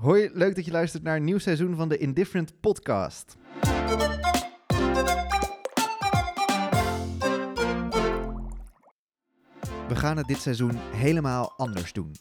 [0.00, 3.36] Hoi, leuk dat je luistert naar een nieuw seizoen van de Indifferent Podcast.
[9.88, 12.14] We gaan het dit seizoen helemaal anders doen.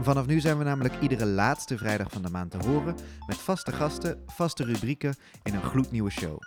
[0.00, 2.94] Vanaf nu zijn we namelijk iedere laatste vrijdag van de maand te horen
[3.26, 6.38] met vaste gasten, vaste rubrieken in een gloednieuwe show.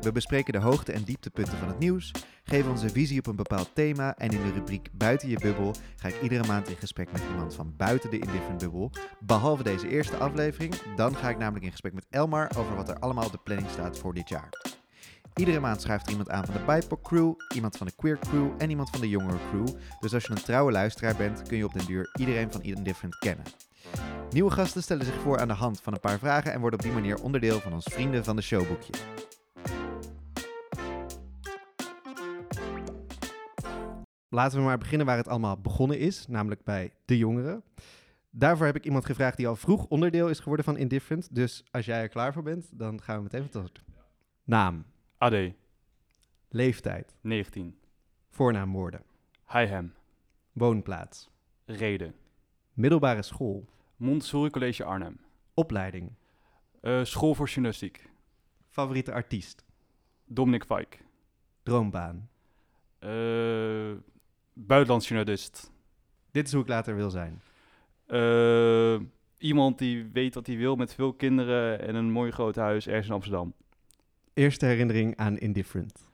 [0.00, 2.12] We bespreken de hoogte- en dieptepunten van het nieuws,
[2.44, 6.08] geven onze visie op een bepaald thema en in de rubriek Buiten je bubbel ga
[6.08, 8.90] ik iedere maand in gesprek met iemand van buiten de Indifferent bubbel.
[9.20, 12.98] Behalve deze eerste aflevering, dan ga ik namelijk in gesprek met Elmar over wat er
[12.98, 14.48] allemaal op de planning staat voor dit jaar.
[15.34, 18.50] Iedere maand schuift er iemand aan van de BIPOC crew, iemand van de queer crew
[18.58, 19.68] en iemand van de jongere crew.
[20.00, 23.18] Dus als je een trouwe luisteraar bent, kun je op den duur iedereen van Indifferent
[23.18, 23.44] kennen.
[24.30, 26.84] Nieuwe gasten stellen zich voor aan de hand van een paar vragen en worden op
[26.84, 28.92] die manier onderdeel van ons Vrienden van de Showboekje.
[34.28, 37.62] Laten we maar beginnen waar het allemaal begonnen is, namelijk bij de jongeren.
[38.30, 41.34] Daarvoor heb ik iemand gevraagd die al vroeg onderdeel is geworden van Indifferent.
[41.34, 43.82] Dus als jij er klaar voor bent, dan gaan we meteen van start.
[44.44, 44.84] Naam,
[45.18, 45.34] AD,
[46.48, 47.78] leeftijd, 19.
[48.30, 49.02] voornaamwoorden,
[49.46, 49.92] Higham,
[50.52, 51.28] woonplaats,
[51.64, 52.14] Reden.
[52.72, 53.64] middelbare school,
[53.96, 55.20] Montessori College Arnhem.
[55.54, 56.10] opleiding,
[56.80, 58.10] Eh, school voor journalistiek.
[58.68, 59.64] favoriete artiest,
[60.24, 60.96] Dominic Fike.
[61.62, 62.28] droombaan.
[62.98, 63.92] Eh
[64.66, 65.70] buitenlands journalist.
[66.30, 67.40] Dit is hoe ik later wil zijn.
[68.06, 69.00] Eh,
[69.38, 73.06] iemand die weet wat hij wil met veel kinderen en een mooi groot huis ergens
[73.06, 73.52] in Amsterdam.
[74.34, 76.10] Eerste herinnering aan Indifferent.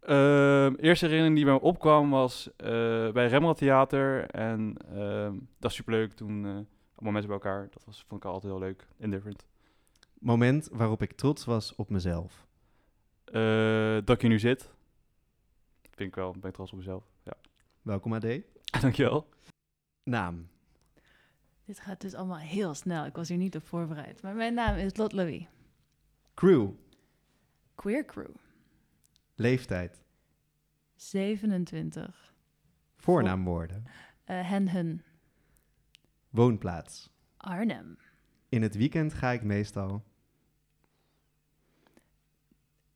[0.00, 2.66] Eh, eerste herinnering die bij me opkwam was eh,
[3.10, 4.26] bij Rembrandt Theater.
[4.30, 6.44] En eh, dat is superleuk toen...
[6.44, 6.50] eh,
[6.94, 7.68] allemaal mensen bij elkaar.
[7.70, 8.86] Dat was, vond ik altijd heel leuk.
[8.98, 9.46] Indifferent.
[10.18, 12.46] Moment waarop ik trots was op mezelf.
[14.04, 14.72] Dat ik hier nu zit.
[15.90, 16.32] Vind ik wel.
[16.32, 17.04] Ben ik trots op mezelf.
[17.22, 17.32] Ja.
[17.84, 18.26] Welkom AD.
[18.80, 19.28] Dankjewel.
[20.02, 20.48] Naam,
[21.64, 23.04] Dit gaat dus allemaal heel snel.
[23.06, 24.22] Ik was hier niet op voorbereid.
[24.22, 25.46] Maar mijn naam is Lot Louis.
[26.34, 26.70] crew,
[27.74, 28.34] Queer Crew.
[29.34, 30.02] leeftijd,
[30.94, 32.34] 27.
[32.96, 33.84] voornaamwoorden,
[34.24, 35.02] Eh, hen, hun.
[36.30, 37.10] woonplaats.
[37.36, 37.98] Arnhem.
[38.48, 40.04] In het weekend ga ik meestal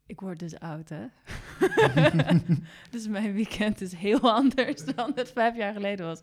[0.08, 1.06] Ik word dus oud, hè?
[2.90, 6.20] dus mijn weekend is heel anders dan het vijf jaar geleden was.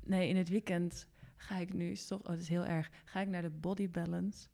[0.00, 1.94] Nee, in het weekend ga ik nu...
[1.94, 2.90] Toch, oh, dat is heel erg.
[3.04, 4.48] Ga ik naar de Body Balance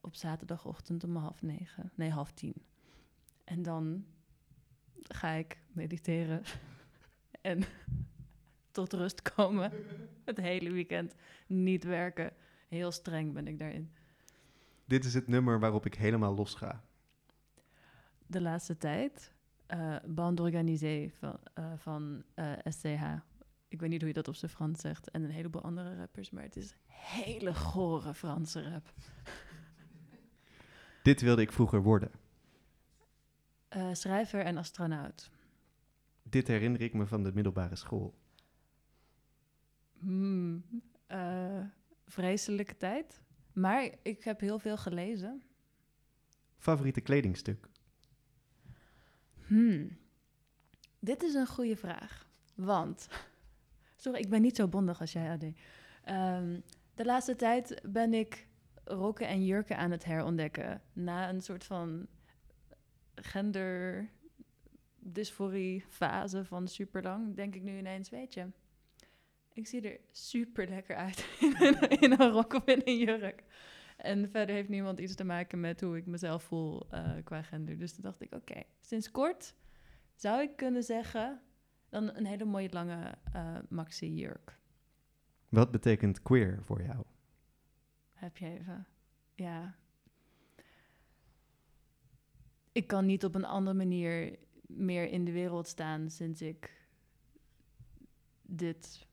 [0.00, 1.90] op zaterdagochtend om half negen.
[1.94, 2.54] Nee, half tien.
[3.44, 4.04] En dan
[5.02, 6.42] ga ik mediteren
[7.40, 7.64] en
[8.70, 9.72] tot rust komen.
[10.24, 11.14] Het hele weekend
[11.46, 12.32] niet werken.
[12.68, 13.90] Heel streng ben ik daarin.
[14.84, 16.82] Dit is het nummer waarop ik helemaal los ga.
[18.34, 19.32] De laatste tijd.
[19.66, 23.02] eh Bande organisée van, eh, van eh, SCH.
[23.68, 25.10] Ik weet niet hoe je dat op zijn Frans zegt.
[25.10, 26.30] En een heleboel andere rappers.
[26.30, 28.92] Maar het is hele gore Franse rap.
[31.02, 32.10] Dit wilde ik vroeger worden.
[33.92, 35.30] Schrijver en astronaut.
[36.22, 38.14] Dit herinner ik me van de middelbare school.
[39.98, 40.64] Hmm,
[42.06, 43.22] vreselijke tijd.
[43.52, 45.42] Maar ik heb heel veel gelezen.
[46.56, 47.68] Favoriete kledingstuk.
[49.46, 49.96] Hmm.
[50.98, 52.28] Dit is een goede vraag.
[52.54, 53.08] Want,
[53.96, 55.44] sorry, ik ben niet zo bondig als jij, AD.
[56.04, 56.60] Ehm,
[56.94, 58.46] de laatste tijd ben ik
[58.84, 60.82] rokken en jurken aan het herontdekken.
[60.92, 62.06] Na een soort van
[63.14, 64.08] gender
[64.98, 68.46] dysforie fase van super lang, denk ik nu ineens, weet je,
[69.52, 71.26] ik zie er super lekker uit
[72.00, 73.42] in een rok of in een jurk.
[73.96, 77.78] En verder heeft niemand iets te maken met hoe ik mezelf voel eh, qua gender.
[77.78, 79.54] Dus toen dacht ik, oké, sinds kort
[80.14, 81.40] zou ik kunnen zeggen,
[81.88, 84.58] dan een hele mooie lange eh maxi-jurk.
[85.48, 87.04] Wat betekent queer voor jou?
[88.12, 88.86] Heb je even?
[89.34, 89.76] Ja.
[92.72, 96.88] Ik kan niet op een andere manier meer in de wereld staan sinds ik
[98.42, 99.06] dit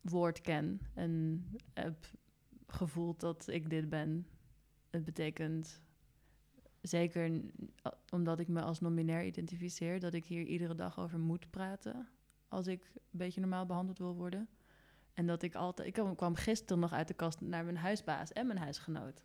[0.00, 1.44] woord ken en
[1.74, 2.06] heb
[2.74, 4.26] gevoeld dat ik dit ben.
[4.90, 5.82] Het betekent
[6.80, 7.40] zeker
[8.10, 12.08] omdat ik me als non-binair identificeer, dat ik hier iedere dag over moet praten
[12.48, 14.48] als ik een beetje normaal behandeld wil worden.
[15.12, 15.88] En dat ik altijd...
[15.88, 19.24] Ik kwam- kwam gisteren nog uit de kast naar mijn huisbaas en mijn huisgenoot.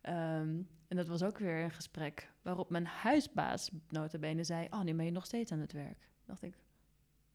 [0.00, 4.66] Ehm, en dat was ook weer een gesprek waarop mijn huisbaas notabene zei...
[4.70, 6.08] Oh, nu ben je nog steeds aan het werk.
[6.24, 6.58] dacht ik,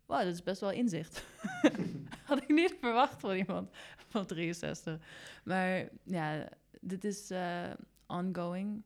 [0.06, 1.26] wow, dat is best wel inzicht.
[2.30, 3.70] Had ik niet verwacht van iemand
[4.08, 5.00] van 63.
[5.44, 6.50] Maar ja,
[6.82, 7.72] dit is eh,
[8.08, 8.84] ongoing.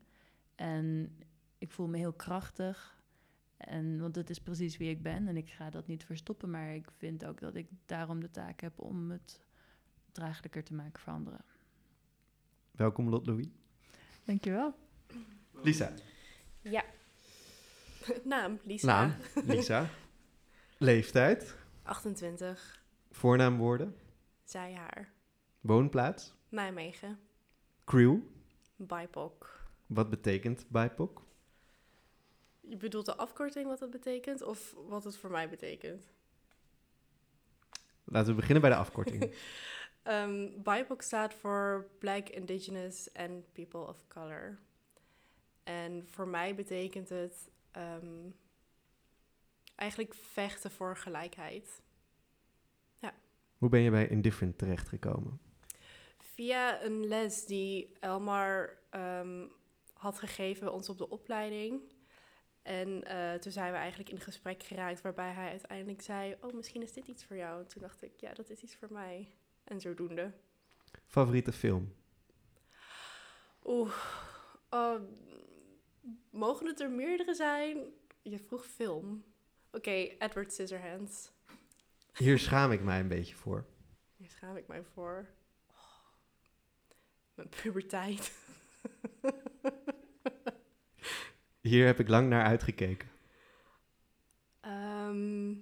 [0.55, 1.15] En
[1.57, 2.97] ik voel me heel krachtig.
[3.57, 6.49] En, want het is precies wie ik ben en ik ga dat niet verstoppen.
[6.49, 9.39] Maar ik vind ook dat ik daarom de taak heb om het
[10.11, 11.41] draaglijker te maken voor anderen.
[12.71, 13.47] Welkom Lot Louis.
[14.23, 14.75] Dankjewel.
[15.51, 15.93] Lisa.
[16.61, 16.83] Ja.
[18.23, 18.87] Naam, Lisa.
[18.87, 19.13] Naam,
[19.45, 19.89] Lisa.
[20.77, 21.55] Leeftijd.
[21.83, 22.78] 28.
[23.19, 23.95] Voornaamwoorden.
[24.43, 25.11] Zij, haar.
[25.61, 26.33] Woonplaats.
[26.49, 27.19] Nijmegen.
[27.85, 28.17] Crew.
[28.75, 29.63] BIPOC.
[29.85, 31.21] Wat betekent BIPOC?
[32.59, 36.09] Je bedoelt de afkorting wat het betekent of wat het voor mij betekent?
[38.03, 39.33] Laten we beginnen bij de afkorting.
[40.03, 44.59] Ehm BIPOC staat voor Black, Indigenous and People of Color.
[45.63, 48.29] En voor mij betekent het ehm,
[49.75, 51.81] eigenlijk vechten voor gelijkheid.
[53.59, 55.39] Hoe ben je bij Indifferent terechtgekomen?
[56.17, 59.47] Via een les die Elmar ehm,
[59.93, 61.81] had gegeven bij ons op de opleiding.
[62.61, 66.35] En eh, toen zijn we eigenlijk in gesprek geraakt waarbij hij uiteindelijk zei...
[66.41, 67.59] Oh, misschien is dit iets voor jou.
[67.59, 69.31] En toen dacht ik, ja, dat is iets voor mij.
[69.63, 70.33] En zodoende.
[71.05, 71.95] Favoriete film?
[73.63, 73.93] Oeh,
[74.69, 75.01] oh,
[76.29, 77.77] mogen het er meerdere zijn?
[78.21, 79.23] Je vroeg film.
[79.71, 81.31] Oké, Edward Scissorhands.
[82.19, 83.65] Hier schaam ik mij een beetje voor.
[84.15, 85.25] Hier schaam ik mij voor.
[85.67, 85.75] Oh,
[87.33, 88.37] mijn puberteit.
[91.61, 93.09] Hier heb ik lang naar uitgekeken.
[94.59, 95.55] Ehm,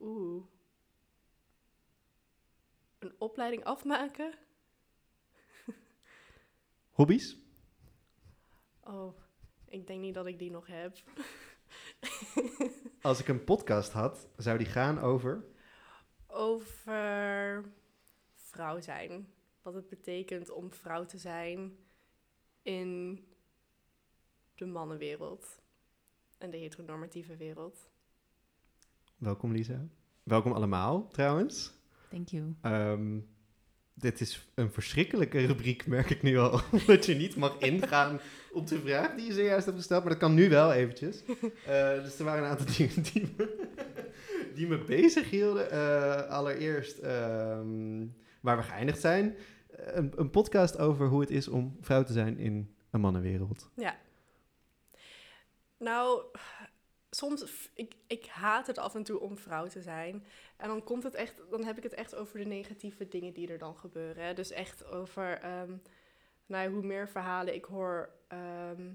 [0.00, 0.44] Oeh.
[2.98, 4.34] Een opleiding afmaken?
[6.90, 7.36] Hobby's?
[8.80, 9.18] Oh,
[9.64, 11.02] ik denk niet dat ik die nog heb.
[13.04, 15.44] Als ik een podcast had, zou die gaan over...
[16.26, 17.64] Over
[18.34, 19.28] vrouw zijn.
[19.62, 21.76] Wat het betekent om vrouw te zijn
[22.62, 23.20] in
[24.54, 25.62] de mannenwereld.
[26.38, 27.88] En de heteronormatieve wereld.
[29.16, 29.88] Welkom Lisa.
[30.22, 31.72] Welkom allemaal trouwens.
[32.08, 32.54] Thank you.
[32.60, 33.20] Ehm,
[33.94, 36.60] dit is een verschrikkelijke rubriek, merk ik nu al.
[36.86, 38.20] Omdat je niet mag ingaan
[38.52, 40.02] op de vraag die je zojuist hebt gesteld.
[40.02, 41.22] Maar dat kan nu wel eventjes.
[41.66, 43.48] Eh, dus er waren een aantal dingen die me,
[44.54, 45.70] die bezig hielden.
[45.70, 48.06] Eh, allereerst ehm,
[48.40, 49.36] waar we geëindigd zijn.
[49.70, 53.70] Eh, Een, een podcast over hoe het is om vrouw te zijn in een mannenwereld.
[53.76, 53.96] Ja.
[55.78, 56.22] Nou,
[57.14, 60.26] soms, ik, ik haat het af en toe om vrouw te zijn.
[60.56, 63.48] En dan komt het echt, dan heb ik het echt over de negatieve dingen die
[63.48, 64.34] er dan gebeuren.
[64.34, 65.76] Dus echt over, ehm,
[66.46, 68.92] nou, hoe meer verhalen ik hoor ehm,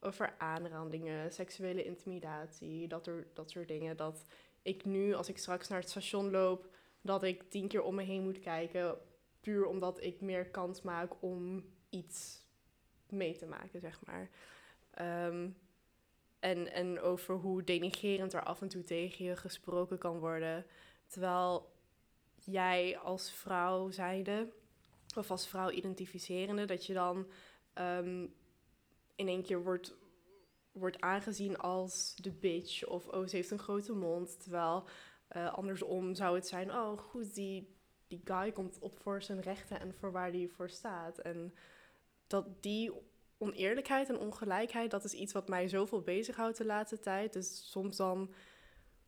[0.00, 3.96] over aanrandingen, seksuele intimidatie, dat, er, dat soort dingen.
[3.96, 4.24] Dat
[4.62, 6.68] ik nu, als ik straks naar het station loop,
[7.00, 8.98] dat ik tien keer om me heen moet kijken.
[9.40, 12.42] Puur omdat ik meer kans maak om iets
[13.08, 14.30] mee te maken, zeg maar.
[14.90, 15.48] Ehm,
[16.44, 20.66] en, en over hoe denigerend er af en toe tegen je gesproken kan worden.
[21.06, 21.72] Terwijl
[22.34, 24.52] jij als vrouw zijnde,
[25.16, 27.26] of als vrouw identificerende, dat je dan
[27.72, 28.26] ehm,
[29.14, 29.94] in één keer wordt,
[30.72, 32.86] wordt aangezien als de bitch.
[32.86, 34.40] Of oh, ze heeft een grote mond.
[34.42, 34.84] Terwijl
[35.28, 37.76] eh, andersom zou het zijn, oh goed, die,
[38.06, 41.18] die guy komt op voor zijn rechten en voor waar hij voor staat.
[41.18, 41.54] En
[42.26, 42.92] dat die
[43.38, 47.32] oneerlijkheid en ongelijkheid, dat is iets wat mij zoveel bezighoudt de laatste tijd.
[47.32, 48.32] Dus soms dan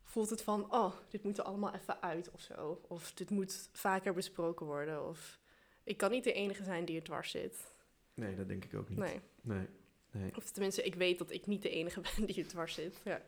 [0.03, 2.81] voelt het van, oh, dit moet er allemaal even uit of zo.
[2.87, 5.07] Of dit moet vaker besproken worden.
[5.07, 5.39] Of
[5.83, 7.73] ik kan niet de enige zijn die er dwars zit.
[8.13, 8.97] Nee, dat denk ik ook niet.
[8.97, 9.19] Nee.
[9.41, 9.67] nee.
[10.11, 10.35] nee.
[10.35, 13.01] Of tenminste, ik weet dat ik niet de enige ben die er dwars zit.
[13.03, 13.21] Ja.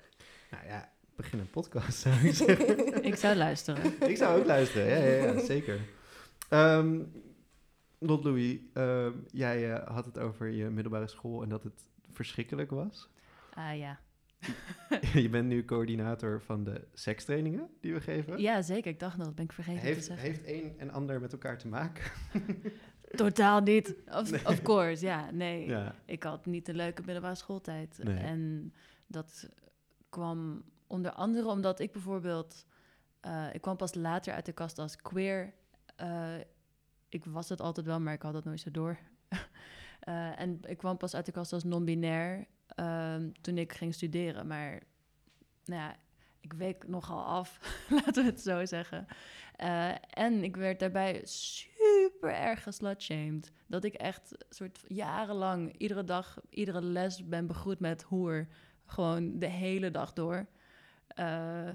[0.51, 3.03] Nou ja, begin een podcast zou ik zeggen.
[3.09, 4.09] Ik zou luisteren.
[4.09, 5.79] ik zou ook luisteren, ja, ja, ja zeker.
[6.49, 7.01] Ehm
[7.99, 12.69] Lot Louis, ehm, jij eh, had het over je middelbare school en dat het verschrikkelijk
[12.71, 13.09] was.
[13.53, 13.99] Ah ja.
[15.21, 18.41] je bent nu coördinator van de sekstrainingen die we geven.
[18.41, 18.91] Ja, zeker.
[18.91, 20.27] Ik dacht dat ben ik vergeten te heeft, zeggen.
[20.27, 22.11] heeft een en ander met elkaar te maken?
[23.15, 23.95] Totaal niet.
[24.07, 24.45] Of, Nee.
[24.47, 25.31] of course, ja.
[25.31, 25.67] Nee.
[25.67, 25.95] ja.
[26.05, 27.99] Ik had niet een leuke middelbare schooltijd.
[28.03, 28.17] Nee.
[28.17, 28.73] En
[29.07, 29.49] dat
[30.09, 32.65] kwam onder andere omdat ik bijvoorbeeld...
[33.19, 35.53] eh, ik kwam pas later uit de kast als queer.
[37.09, 38.97] Ik was het altijd wel, maar ik had het nooit zo door.
[39.99, 44.47] Eh, en ik kwam pas uit de kast als non-binair ehm, toen ik ging studeren.
[44.47, 44.81] Maar
[45.65, 45.95] nou ja,
[46.39, 47.59] ik week nogal af,
[48.05, 49.07] laten we het zo zeggen.
[49.55, 53.51] Eh, en ik werd daarbij super erg geslutshamed.
[53.67, 58.47] Dat ik echt soort jarenlang iedere dag, iedere les ben begroet met hoer.
[58.85, 60.47] Gewoon de hele dag door.
[61.07, 61.69] Eh,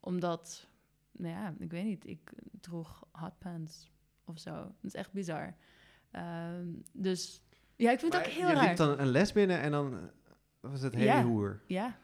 [0.00, 0.68] omdat,
[1.12, 3.90] nou ja, ik weet niet, ik droeg hotpants
[4.28, 4.52] of zo.
[4.52, 5.54] Dat is echt bizar.
[6.10, 7.42] Ehm, dus
[7.76, 8.66] ja, ik vind het ook heel je raar.
[8.68, 10.00] liep dan een les binnen en dan eh,
[10.60, 11.24] was het hele Ja.
[11.24, 11.62] hoer.
[11.66, 11.96] Ja.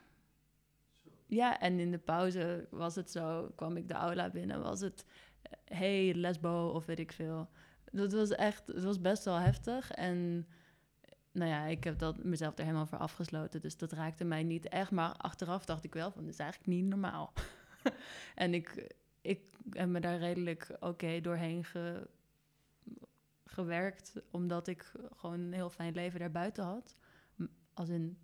[1.26, 5.04] Ja, en in de pauze was het zo, kwam ik de aula binnen, was het
[5.64, 7.48] hey lesbo of weet ik veel.
[7.84, 9.90] Dat was echt, het was best wel heftig.
[9.90, 10.46] En
[11.32, 13.60] nou ja, ik heb dat mezelf er helemaal voor afgesloten.
[13.60, 14.90] Dus dat raakte mij niet echt.
[14.90, 17.32] Maar achteraf dacht ik wel van, dit is eigenlijk niet normaal.
[18.34, 19.40] en ik, ik
[19.70, 22.08] heb me daar redelijk oké doorheen ge,
[23.44, 24.22] gewerkt.
[24.30, 26.96] Omdat ik gewoon een heel fijn leven daarbuiten had.
[27.74, 28.18] Als in,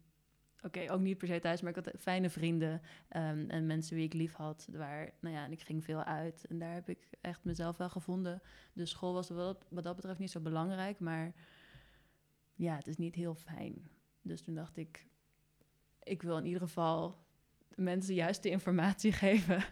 [0.63, 2.83] oké, ook niet per se thuis, maar ik had fijne vrienden.
[3.09, 4.69] ehm, en mensen wie ik lief had.
[4.73, 6.47] Waar, nou ja, en ik ging veel uit.
[6.49, 8.43] En daar heb ik echt mezelf wel gevonden.
[8.73, 10.99] Dus school was wat, wat dat betreft niet zo belangrijk.
[10.99, 11.35] Maar
[12.55, 13.91] ja, het is niet heel fijn.
[14.23, 15.07] Dus toen dacht ik,
[16.03, 17.29] ik wil in ieder geval
[17.75, 19.65] mensen juist de informatie geven,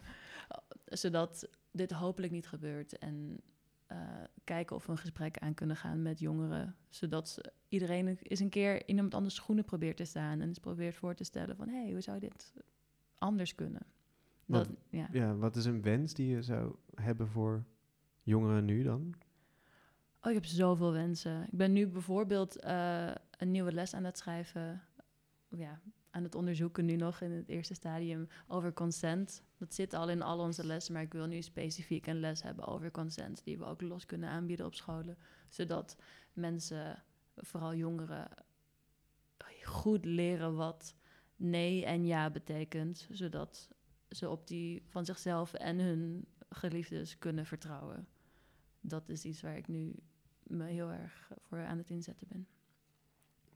[0.90, 2.98] zodat dit hopelijk niet gebeurt.
[2.98, 3.40] En
[3.86, 3.98] eh,
[4.44, 8.74] kijken of we een gesprek aan kunnen gaan met jongeren, zodat iedereen eens een keer
[8.74, 11.82] in iemand anders schoenen probeert te staan en eens probeert voor te stellen van, hé,
[11.82, 12.52] hey, hoe zou dit
[13.18, 13.82] anders kunnen?
[14.46, 15.08] Dat, Wat- ja.
[15.12, 17.64] Ja, wat is een wens die je zou hebben voor
[18.22, 19.14] jongeren nu dan?
[20.22, 21.42] Oh, ik heb zoveel wensen.
[21.42, 24.82] Ik ben nu bijvoorbeeld eh, een nieuwe les aan het schrijven.
[25.48, 25.80] Ja,
[26.10, 29.42] aan het onderzoeken nu nog in het eerste stadium over consent.
[29.56, 32.66] Dat zit al in al onze lessen, maar ik wil nu specifiek een les hebben
[32.66, 35.16] over consent, die we ook los kunnen aanbieden op scholen,
[35.48, 35.96] zodat
[36.32, 37.02] mensen,
[37.36, 38.28] vooral jongeren,
[39.64, 40.94] goed leren wat
[41.36, 43.68] nee en ja betekent, zodat
[44.10, 48.08] ze op die van zichzelf en hun geliefdes kunnen vertrouwen.
[48.80, 49.94] Dat is iets waar ik nu
[50.42, 52.46] me heel erg voor aan het inzetten ben.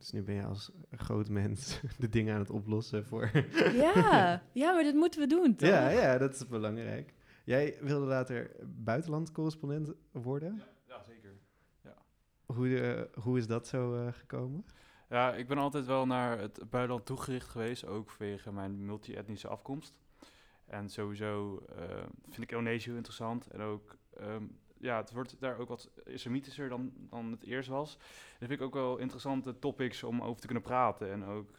[0.02, 3.30] Dus nu ben je als groot mens de dingen aan het oplossen voor...
[3.72, 5.68] Ja, ja, maar dat moeten we doen, toch?
[5.68, 7.14] ja, ja, dat is belangrijk.
[7.44, 10.62] Jij wilde later buitenlandcorrespondent worden.
[10.88, 11.30] Ja, zeker.
[12.46, 14.64] Hoe, eh, hoe is dat zo eh, gekomen?
[15.08, 19.98] Ja, ik ben altijd wel naar het buitenland toegericht geweest, ook vanwege mijn multi-etnische afkomst.
[20.66, 21.84] En sowieso eh,
[22.22, 23.46] vind ik Indonesië interessant.
[23.46, 24.44] En ook, ehm,
[24.82, 27.96] ja, het wordt daar ook wat islamitischer dan, dan het eerst was.
[28.38, 31.10] Dat vind ik ook wel interessante topics om over te kunnen praten.
[31.10, 31.50] En ook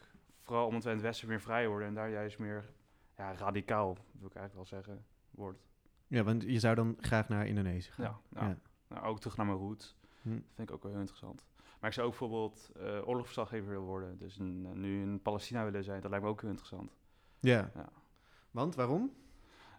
[0.41, 2.69] vooral omdat wij in het Westen meer vrij worden en daar juist meer
[3.17, 5.59] ja, radicaal, wil ik eigenlijk wel zeggen, wordt.
[6.07, 8.05] Ja, want je zou dan graag naar Indonesië gaan.
[8.05, 8.57] Ja, nou, Ja.
[8.87, 9.59] nou, ook terug naar mijn.
[9.59, 10.29] Hm.
[10.29, 11.45] Dat vind ik ook wel heel interessant.
[11.79, 14.17] Maar ik zou ook bijvoorbeeld eh oorlogsverslaggever willen worden.
[14.17, 16.01] Dus een, eh, nu in Palestina willen zijn.
[16.01, 16.95] Dat lijkt me ook heel interessant.
[17.39, 17.71] Ja.
[17.75, 17.89] Ja.
[18.51, 19.13] Want, waarom?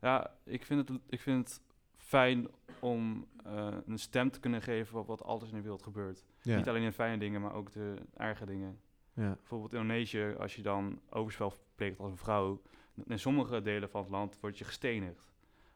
[0.01, 1.61] Ja, ik vind het, ik vind het
[2.05, 2.49] fijn
[2.81, 6.25] om eh, een stem te kunnen geven op wat alles in de wereld gebeurt.
[6.43, 6.57] Ja.
[6.57, 8.81] Niet alleen de fijne dingen, maar ook de erge dingen.
[9.13, 9.35] ja.
[9.35, 12.63] Bijvoorbeeld in Indonesië, als je dan overspel pleegt als een vrouw,
[13.07, 15.33] in sommige delen van het land word je gestenigd.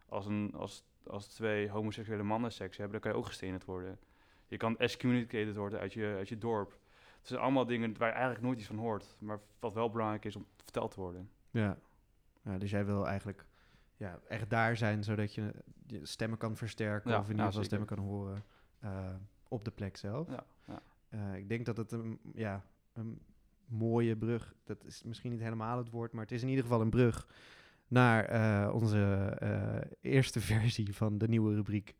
[0.08, 3.98] Als, een, als, als twee homoseksuele mannen seks hebben, dan kan je ook gestenigd worden.
[4.46, 6.78] Je kan excommunicated worden uit je, uit je dorp.
[7.18, 10.24] Het zijn allemaal dingen waar je eigenlijk nooit iets van hoort, maar wat wel belangrijk
[10.24, 11.30] is om verteld te worden.
[11.50, 11.78] Ja.
[12.42, 12.58] ja.
[12.58, 13.46] Dus jij wil eigenlijk
[13.98, 15.52] ja, echt daar zijn, zodat je
[15.86, 17.10] je stemmen kan versterken.
[17.10, 18.44] Ja, of in ieder geval stemmen kan horen
[18.78, 19.14] eh,
[19.48, 20.28] op de plek zelf.
[20.28, 20.82] Ja, ja.
[21.08, 23.20] Eh, ik denk dat het een, ja, een
[23.66, 26.80] mooie brug, dat is misschien niet helemaal het woord, maar het is in ieder geval
[26.80, 27.28] een brug
[27.88, 29.36] naar eh, onze
[30.00, 31.94] eerste versie van de nieuwe rubriek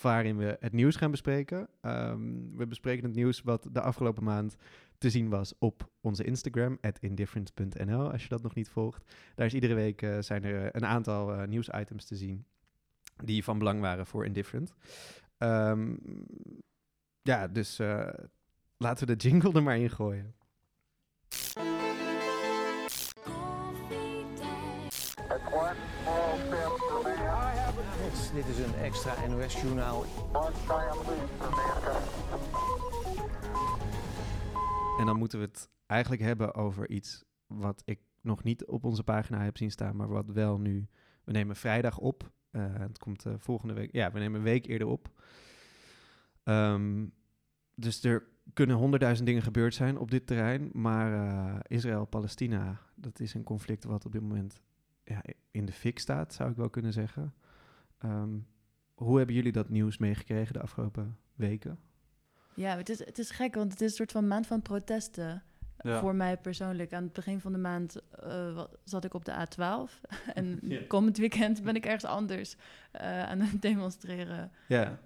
[0.00, 1.68] waarin we het nieuws gaan bespreken.
[1.80, 4.56] Ehm, we bespreken het nieuws wat de afgelopen maand
[5.00, 9.04] te zien was op onze Instagram, indifferent.nl, als je dat nog niet volgt.
[9.34, 12.46] Daar is iedere week eh, zijn er een aantal eh, nieuwsitems te zien
[13.16, 14.74] die van belang waren voor Indifferent.
[15.38, 15.96] Ehm,
[17.22, 18.08] ja, dus eh,
[18.76, 20.34] laten we de jingle er maar in gooien.
[28.34, 30.04] Dit is een extra NOS-journaal.
[35.00, 39.02] En dan moeten we het eigenlijk hebben over iets wat ik nog niet op onze
[39.02, 40.88] pagina heb zien staan, maar wat wel nu.
[41.24, 42.30] We nemen vrijdag op.
[42.50, 43.92] Eh, het komt eh, volgende week.
[43.92, 45.22] Ja, we nemen een week eerder op.
[46.42, 47.06] Ehm,
[47.74, 50.70] dus er kunnen honderdduizend dingen gebeurd zijn op dit terrein.
[50.72, 54.60] Maar eh, Israël-Palestina, dat is een conflict wat op dit moment
[55.04, 57.34] ja, in de fik staat, zou ik wel kunnen zeggen.
[57.98, 58.38] Ehm,
[58.94, 61.78] hoe hebben jullie dat nieuws meegekregen de afgelopen weken?
[62.54, 65.42] Ja, het is, het is gek, want het is een soort van maand van protesten.
[65.82, 66.00] Ja.
[66.00, 66.92] Voor mij persoonlijk.
[66.92, 70.08] Aan het begin van de maand eh, zat ik op de A12.
[70.34, 72.56] en komend weekend ben ik ergens anders
[72.90, 74.98] eh, aan het demonstreren Ja,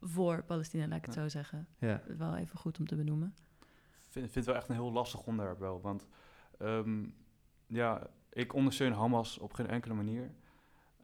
[0.00, 1.66] voor Palestina, laat ik het zo zeggen.
[1.78, 2.02] ja.
[2.18, 3.34] Wel even goed om te benoemen.
[4.04, 5.80] Ik vind, vind het wel echt een heel lastig onderwerp wel.
[5.80, 6.06] Want
[6.58, 7.04] ehm,
[7.66, 10.30] ja, ik ondersteun Hamas op geen enkele manier.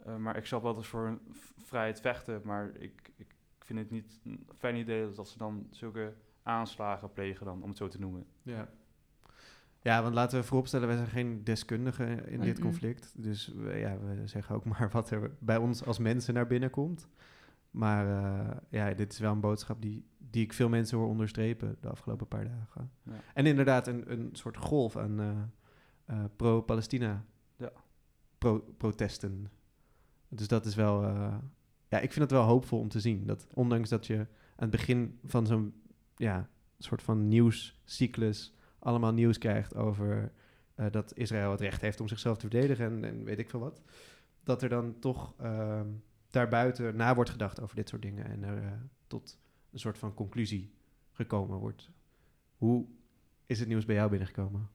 [0.04, 2.40] Eh, maar ik zal wel eens voor een v- vrijheid vechten.
[2.44, 3.33] Maar ik, ik
[3.64, 7.78] vind het niet een fijn idee dat ze dan zulke aanslagen plegen, dan, om het
[7.78, 8.26] zo te noemen.
[8.42, 8.68] Ja.
[9.84, 13.22] Ja, want laten we vooropstellen, wij zijn geen deskundigen in dit conflict.
[13.22, 16.70] Dus we, ja, we zeggen ook maar wat er bij ons als mensen naar binnen
[16.70, 17.08] komt.
[17.70, 21.76] Maar eh, ja, dit is wel een boodschap die, die ik veel mensen hoor onderstrepen
[21.80, 22.90] de afgelopen paar dagen.
[23.02, 23.12] Ja.
[23.34, 25.42] En inderdaad een, een soort golf aan eh,
[26.04, 27.24] eh, pro-Palestina
[27.56, 27.72] Ja.
[28.38, 29.50] pro protesten.
[30.28, 31.02] Dus dat is wel...
[31.88, 33.26] ja, ik vind het wel hoopvol om te zien.
[33.26, 34.16] Dat ondanks dat je
[34.56, 35.74] aan het begin van zo'n
[36.16, 36.48] ja,
[36.78, 40.32] soort van nieuwscyclus allemaal nieuws krijgt over
[40.74, 43.60] eh, dat Israël het recht heeft om zichzelf te verdedigen en, en weet ik veel
[43.60, 43.82] wat.
[44.42, 45.88] Dat er dan toch ehm,
[46.30, 48.72] daarbuiten na wordt gedacht over dit soort dingen en er eh,
[49.06, 49.38] tot
[49.70, 50.74] een soort van conclusie
[51.10, 51.90] gekomen wordt.
[52.56, 52.86] Hoe
[53.46, 54.70] is het nieuws bij jou binnengekomen?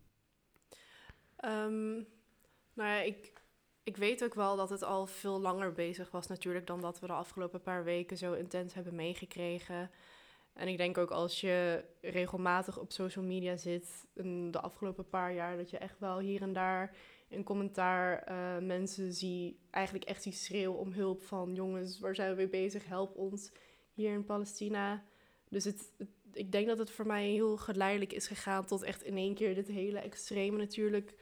[1.36, 1.94] Ehm,
[2.74, 3.39] nou ja, ik,
[3.90, 7.08] ik weet ook wel dat het al veel langer bezig was natuurlijk dan dat we
[7.08, 9.92] de afgelopen paar weken zo intens hebben meegekregen.
[10.54, 15.34] En ik denk ook als je regelmatig op social media zit in de afgelopen paar
[15.34, 16.96] jaar, dat je echt wel hier en daar
[17.28, 22.30] in commentaar eh, mensen zie, eigenlijk echt die schreeuw om hulp van jongens, waar zijn
[22.30, 23.52] we mee bezig, help ons
[23.94, 25.04] hier in Palestina.
[25.50, 29.04] Dus het, het- ik denk dat het voor mij heel geleidelijk is gegaan tot echt
[29.04, 31.14] in één keer dit hele extreme natuurlijk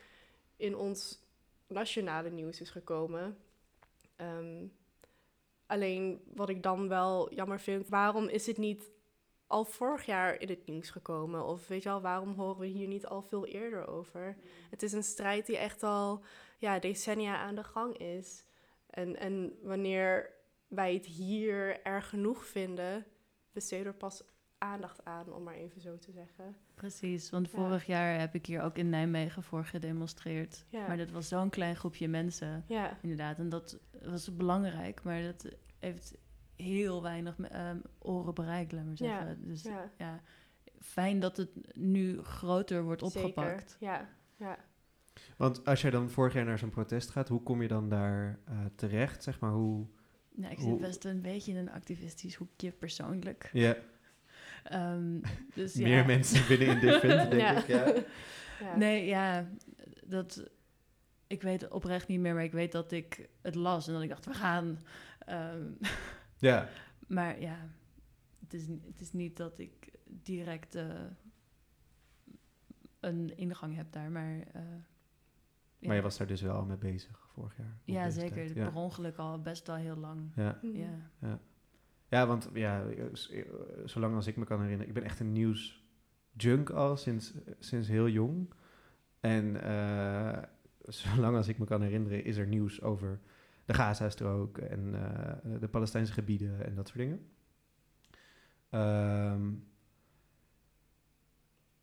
[0.58, 1.26] in ons
[1.68, 3.38] nationale nieuws is gekomen.
[4.16, 4.66] Ehm,
[5.66, 8.92] alleen wat ik dan wel jammer vind, waarom is het niet
[9.48, 11.46] al vorig jaar in het nieuws gekomen?
[11.46, 14.38] Of weet je wel, waarom horen we hier niet al veel eerder over?
[14.70, 16.24] Het is een strijd die echt al
[16.58, 18.44] ja, decennia aan de gang is.
[18.90, 20.34] En, en wanneer
[20.68, 23.06] wij het hier erg genoeg vinden,
[23.52, 24.24] besteden we er pas
[24.58, 26.56] aandacht aan, om maar even zo te zeggen.
[26.76, 27.58] Precies, want Ja.
[27.58, 30.66] vorig jaar heb ik hier ook in Nijmegen voor gedemonstreerd.
[30.70, 30.88] Ja.
[30.88, 33.40] Maar dat was zo'n klein groepje mensen, Ja, inderdaad.
[33.40, 35.48] En dat was belangrijk, maar dat
[35.80, 36.18] heeft
[36.56, 39.48] heel weinig ehm, oren bereikt, laat maar Ja, zeggen.
[39.48, 39.92] Dus ja.
[39.98, 40.22] ja.
[40.80, 43.20] fijn dat het nu groter wordt zeker.
[43.30, 43.78] opgepakt.
[43.80, 44.58] Ja, ja.
[45.38, 48.40] Want als jij dan vorig jaar naar zo'n protest gaat, hoe kom je dan daar
[48.46, 49.24] eh, terecht?
[49.24, 49.86] Zeg maar hoe...
[50.36, 53.50] Ja, ik Hoe- zit best een beetje in een activistisch hoekje persoonlijk.
[53.54, 53.76] Ja,
[54.70, 55.20] Ehm,
[55.54, 56.06] dus meer ja.
[56.06, 57.58] mensen binnen Indifferent, denk ja.
[57.58, 57.68] ik.
[57.68, 58.04] Ja.
[58.60, 58.76] Ja.
[58.76, 59.48] Nee, ja,
[60.06, 60.50] dat...
[61.28, 64.02] Ik weet het oprecht niet meer, maar ik weet dat ik het las en dat
[64.02, 64.80] ik dacht, we gaan.
[65.20, 65.72] Ehm,
[66.38, 66.68] ja.
[67.08, 67.70] maar ja,
[68.40, 70.86] het is, het is niet dat ik direct eh,
[73.00, 74.40] een ingang heb daar, maar...
[74.54, 74.62] eh,
[75.80, 75.88] ja.
[75.88, 77.78] Maar je was daar dus wel mee bezig vorig jaar.
[77.84, 78.54] Ja, zeker.
[78.54, 80.32] Per ongeluk al best wel heel lang.
[80.36, 80.60] Ja.
[80.62, 80.78] Mhm.
[81.20, 81.40] Ja.
[82.10, 83.44] Ja, want ja, eh,
[83.86, 85.86] zolang als ik me kan herinneren, ik ben echt een nieuws
[86.32, 88.54] junk al sinds, sinds heel jong.
[89.20, 90.44] En eh,
[90.80, 93.20] zolang als ik me kan herinneren, is er nieuws over
[93.66, 97.30] de Gaza-strook en eh, de Palestijnse gebieden en dat soort dingen.
[98.70, 99.54] Ehm,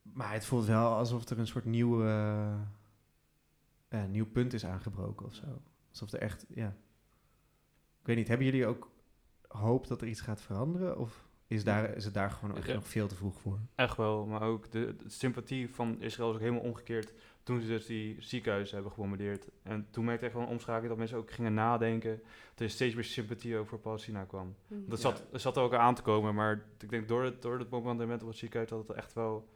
[0.02, 2.56] maar het voelt wel alsof er een soort nieuwe,
[4.08, 5.62] nieuw punt is aangebroken of zo.
[5.90, 6.76] Alsof er echt, ja.
[8.00, 8.93] Ik weet niet, hebben jullie ook
[9.58, 10.98] hoop dat er iets gaat veranderen?
[10.98, 12.74] Of is, daar, is het daar gewoon echt Ja.
[12.74, 13.58] nog veel te vroeg voor?
[13.74, 17.12] Echt wel, maar ook de, de sympathie van Israël is ook helemaal omgekeerd
[17.42, 19.48] toen ze dus die ziekenhuizen hebben gebombardeerd.
[19.62, 22.20] En toen merkte ik echt wel een omschakeling dat mensen ook gingen nadenken.
[22.50, 24.54] Dat er steeds meer sympathie ook voor Palestina kwam.
[24.66, 24.80] Mhm.
[24.88, 27.58] Dat zat, dat zat er ook aan te komen, maar ik denk door het, door
[27.58, 29.48] het bombardement op het ziekenhuis dat het echt wel...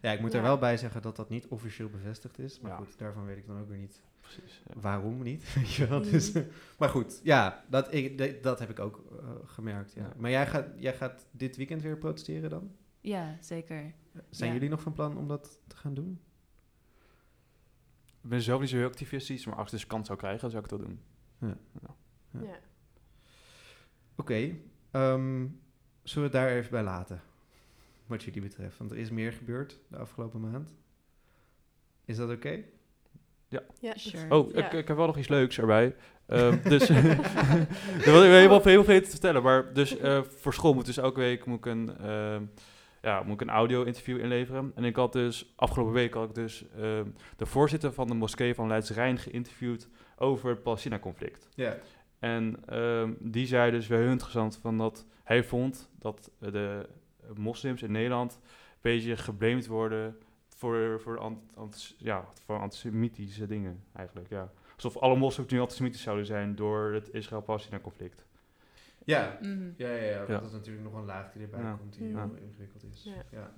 [0.00, 2.60] Ja, ik moet er wel bij zeggen dat dat niet officieel bevestigd is.
[2.60, 2.76] Maar Ja.
[2.76, 4.00] goed, daarvan weet ik dan ook weer niet
[4.36, 4.62] Precies.
[4.68, 4.80] ja.
[4.80, 5.52] waarom niet.
[5.54, 6.02] Weet je wel?
[6.02, 6.32] Dus,
[6.78, 9.92] maar goed, ja, dat, ik, dat- heb ik ook eh, gemerkt.
[9.92, 10.02] Ja.
[10.02, 10.12] Ja.
[10.16, 12.70] Maar jij gaat, jij gaat dit weekend weer protesteren dan?
[13.00, 13.94] ja, zeker.
[14.30, 14.54] Zijn Ja.
[14.54, 16.20] jullie nog van plan om dat te gaan doen?
[18.22, 20.62] Ik ben zelf niet zo heel activistisch, maar als ik dus kans zou krijgen, zou
[20.62, 21.00] ik dat doen.
[21.38, 21.56] Ja.
[22.30, 22.58] Ja.
[24.16, 24.56] Oké,
[24.90, 25.46] ehm,
[26.02, 27.22] zullen we het daar even bij laten?
[28.06, 28.78] Wat jullie betreft.
[28.78, 30.74] Want er is meer gebeurd de afgelopen maand.
[32.04, 32.64] Is dat oké?
[33.50, 33.92] Ja.
[33.94, 34.34] Sure.
[34.34, 34.66] Oh, Ja.
[34.66, 35.94] ik, ik heb wel nog iets leuks erbij.
[36.26, 36.86] Ehm, dus,
[38.04, 39.42] dat wil ik helemaal, helemaal vergeten te vertellen.
[39.42, 42.42] Maar dus eh, voor school moet dus elke week moet ik een, ehm,
[43.02, 44.72] ja, moet ik een audio-interview inleveren.
[44.74, 48.54] En ik had dus, afgelopen week had ik dus ehm, de voorzitter van de moskee
[48.54, 51.48] van Leids Rijn geïnterviewd over het Palestina-conflict.
[51.54, 51.76] Ja.
[52.18, 56.88] En ehm, die zei dus wel heel interessant van dat hij vond dat de
[57.36, 60.16] moslims in Nederland een beetje geblamed worden
[60.60, 64.28] voor, voor, ant, ant- ja, voor antisemitische dingen eigenlijk.
[64.28, 64.50] Ja.
[64.74, 68.24] Alsof alle moslims nu antisemitisch zouden zijn door het Israël-Palestina-conflict.
[69.04, 69.38] Ja.
[69.40, 69.70] Mhm.
[69.76, 70.20] Ja, ja, ja.
[70.20, 70.26] Ja.
[70.26, 71.72] Dat is natuurlijk nog een laag die erbij Ja.
[71.74, 72.24] komt die Ja.
[72.26, 73.02] heel ingewikkeld is.
[73.04, 73.22] Ja.
[73.30, 73.50] Ja.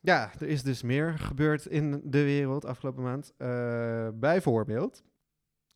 [0.00, 3.32] ja, er is dus meer gebeurd in de wereld afgelopen maand.
[3.36, 5.02] Eh, bijvoorbeeld,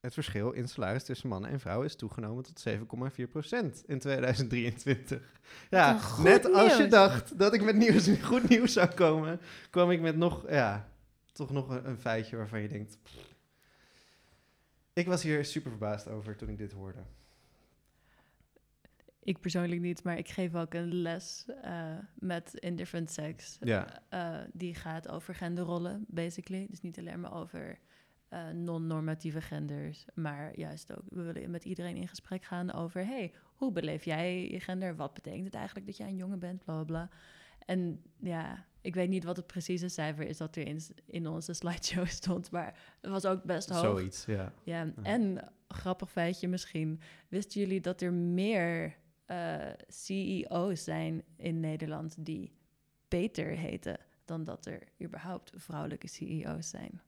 [0.00, 5.40] het verschil in salaris tussen mannen en vrouwen is toegenomen tot 7,4% in 2023.
[5.70, 10.00] Ja, net als je dacht dat ik met nieuws, goed nieuws zou komen, kwam ik
[10.00, 10.88] met nog, ja,
[11.32, 12.98] toch nog een, een feitje waarvan je denkt...
[13.02, 13.30] pff.
[14.92, 16.98] Ik was hier super verbaasd over toen ik dit hoorde.
[19.22, 23.56] ik persoonlijk niet, maar ik geef ook een les eh, met Indifferent Sex.
[23.60, 24.02] Ja.
[24.08, 26.66] Eh, die gaat over genderrollen, basically.
[26.70, 27.78] Dus niet alleen maar over
[28.30, 33.32] eh, non-normatieve genders, maar juist ook, we willen met iedereen in gesprek gaan over, hey,
[33.54, 34.96] hoe beleef jij je gender?
[34.96, 36.64] Wat betekent het eigenlijk dat jij een jongen bent?
[36.64, 37.08] Bla bla.
[37.58, 41.52] En ja, ik weet niet wat het precieze cijfer is dat er in, in onze
[41.52, 43.80] slideshow stond, maar het was ook best hoog.
[43.80, 44.52] Zoiets, ja.
[44.64, 47.00] Ja, en grappig feitje misschien.
[47.28, 52.52] Wisten jullie dat er meer eh, CEO's zijn in Nederland die
[53.08, 57.00] Peter heten dan dat er überhaupt vrouwelijke CEO's zijn?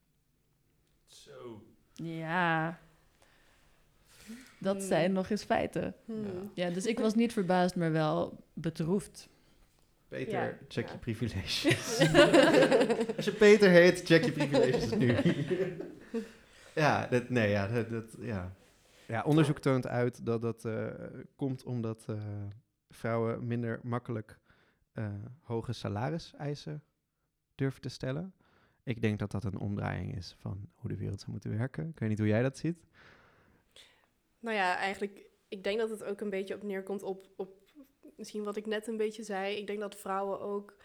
[1.12, 1.62] Zo.
[1.94, 2.78] Ja.
[4.60, 4.86] Dat Hmm.
[4.86, 5.94] zijn nog eens feiten.
[6.04, 6.50] Hmm.
[6.54, 9.28] Ja, dus ik was niet verbaasd, maar wel bedroefd.
[10.08, 10.92] Peter, Ja, check ja.
[10.92, 11.64] je privileges.
[13.16, 15.16] Als je Peter heet, check je privileges nu.
[16.82, 18.52] ja, dat, nee, ja, dat, dat- ja.
[19.06, 20.86] ja, onderzoek toont uit dat dat eh,
[21.36, 22.16] komt omdat eh,
[22.90, 24.38] vrouwen minder makkelijk
[24.92, 25.06] eh,
[25.42, 26.82] hoge salariseisen
[27.54, 28.34] durven te stellen.
[28.84, 31.88] Ik denk dat dat een omdraaiing is van hoe de wereld zou moeten werken.
[31.88, 32.84] Ik weet niet hoe jij dat ziet.
[34.38, 37.62] Nou ja, eigenlijk, ik denk dat het ook een beetje op neerkomt op, op
[38.16, 39.56] misschien wat ik net een beetje zei.
[39.56, 40.76] Ik denk dat vrouwen ook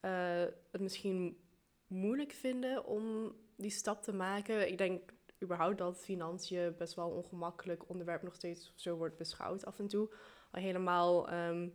[0.00, 1.38] eh, het misschien
[1.86, 4.68] moeilijk vinden om die stap te maken.
[4.68, 5.12] Ik denk
[5.42, 9.88] überhaupt dat financiën best wel een ongemakkelijk onderwerp nog steeds zo wordt beschouwd af en
[9.88, 10.14] toe.
[10.50, 11.68] Al helemaal ehm,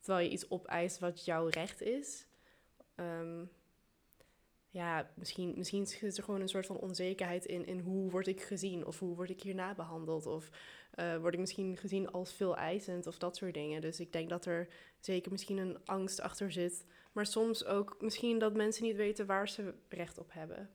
[0.00, 2.26] terwijl je iets opeist wat jouw recht is.
[2.94, 3.44] Ehm,
[4.70, 8.40] ja, misschien, misschien zit er gewoon een soort van onzekerheid in, in hoe word ik
[8.40, 10.50] gezien of hoe word ik hierna behandeld of
[10.90, 13.80] eh, word ik misschien gezien als veel eisend of dat soort dingen.
[13.80, 14.68] Dus ik denk dat er
[15.00, 19.48] zeker misschien een angst achter zit, maar soms ook misschien dat mensen niet weten waar
[19.48, 20.70] ze recht op hebben.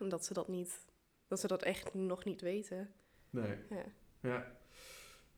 [0.00, 0.86] Omdat ze dat niet,
[1.28, 2.92] dat ze dat echt nog niet weten.
[3.30, 3.56] Nee.
[3.70, 3.84] Ja.
[4.20, 4.56] Ja.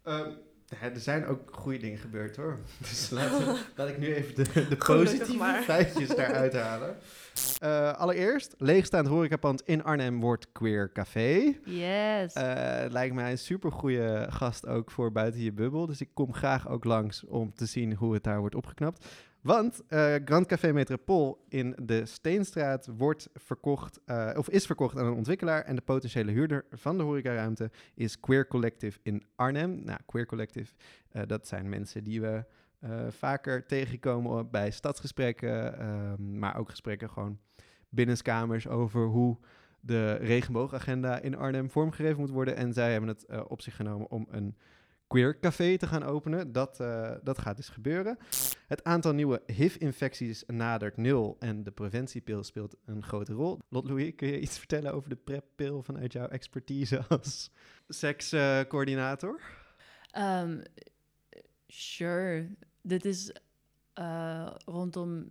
[0.03, 0.37] Ehm,
[0.81, 2.59] ja, er zijn ook goede dingen gebeurd hoor.
[2.89, 3.31] Dus laat,
[3.77, 6.97] laat ik nu even de, de positieve feitjes daaruit halen.
[7.59, 11.59] Eh, allereerst, leegstaand horecapand in Arnhem wordt Queer Café.
[11.65, 12.33] Yes.
[12.33, 15.87] Eh, lijkt mij een super goede gast ook voor buiten je bubbel.
[15.87, 19.07] Dus ik kom graag ook langs om te zien hoe het daar wordt opgeknapt.
[19.41, 25.07] Want eh, Grand Café Metropool in de Steenstraat wordt verkocht, eh, of is verkocht aan
[25.07, 25.63] een ontwikkelaar.
[25.63, 29.85] En de potentiële huurder van de horecaruimte is Queer Collective in Arnhem.
[29.85, 30.73] Nou, Queer Collective,
[31.11, 32.45] eh, dat zijn mensen die we
[33.09, 35.79] vaker tegenkomen bij stadsgesprekken.
[35.79, 37.39] ehm, maar ook gesprekken gewoon
[37.89, 39.39] binnenskamers over hoe
[39.81, 42.57] de regenboogagenda in Arnhem vormgegeven moet worden.
[42.57, 44.57] En zij hebben het op zich genomen om een
[45.11, 46.53] queer café te gaan openen.
[46.53, 48.19] Dat, eh, dat gaat dus gebeuren.
[48.67, 53.59] Het aantal nieuwe HIV-infecties nadert nul en de preventiepil speelt een grote rol.
[53.69, 57.51] Lot Louis, kun je iets vertellen over de PrEP-pil vanuit jouw expertise als
[57.89, 59.41] sekscoördinator?
[60.11, 60.61] Ehm,
[61.67, 62.49] sure.
[62.83, 63.35] Dit is
[63.93, 65.31] eh, rondom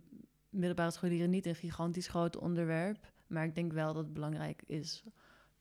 [0.50, 3.12] middelbare scholieren niet een gigantisch groot onderwerp.
[3.26, 5.04] Maar ik denk wel dat het belangrijk is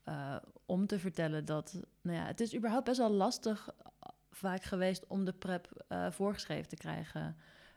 [0.09, 1.79] eh, om te vertellen dat...
[2.01, 6.11] Nou ja, het is überhaupt best wel lastig eh, vaak geweest om de PrEP eh,
[6.11, 7.35] voorgeschreven te krijgen.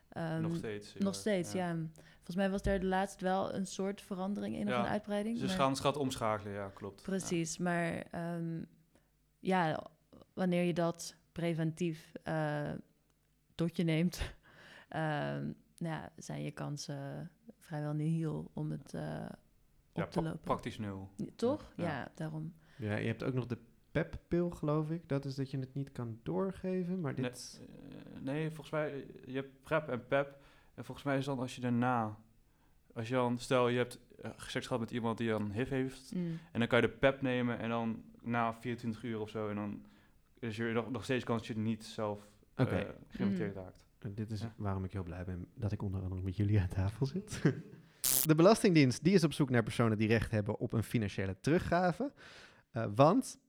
[0.09, 0.93] Ehm, nog steeds.
[0.93, 1.75] Nog steeds, ja.
[2.13, 5.37] Volgens mij was er laatst wel een soort verandering in of een uitbreiding.
[5.37, 6.99] Ze maar- gaan, gaat omschakelen, ja, klopt.
[6.99, 7.05] Ja.
[7.05, 8.61] Precies, maar ehm,
[9.39, 9.87] ja,
[10.33, 12.11] wanneer je dat preventief
[13.55, 14.21] tot je neemt,
[14.89, 19.25] ehm, nou ja, zijn je kansen vrijwel nihil om het eh,
[19.93, 20.39] op Ja, te lopen.
[20.39, 21.09] praktisch nul.
[21.35, 21.73] Toch?
[21.75, 21.83] Ja.
[21.83, 22.53] Ja, daarom.
[22.77, 23.57] Ja, je hebt ook nog de
[23.91, 25.09] PEP-pil, geloof ik.
[25.09, 27.61] Dat is dat je het niet kan doorgeven, maar Nee, dit...
[27.69, 30.37] eh, nee, volgens mij, eh, je hebt PrEP en PEP.
[30.73, 32.17] En volgens mij is dan als je daarna,
[32.93, 36.15] als je dan, stel je hebt eh, seks gehad met iemand die dan HIV heeft.
[36.15, 36.39] Mm.
[36.51, 39.49] En dan kan je de PEP nemen en dan na 24 uur of zo.
[39.49, 39.85] En dan
[40.39, 42.27] is er nog, nog steeds kans dat je niet zelf
[42.57, 42.95] Oké.
[43.07, 43.61] geïnfecteerd Mm.
[43.61, 43.85] raakt.
[44.15, 44.53] Dit is Ja.
[44.57, 47.41] waarom ik heel blij ben dat ik onder andere met jullie aan tafel zit.
[48.27, 52.11] De Belastingdienst die is op zoek naar personen die recht hebben op een financiële teruggave.
[52.71, 53.39] Eh, want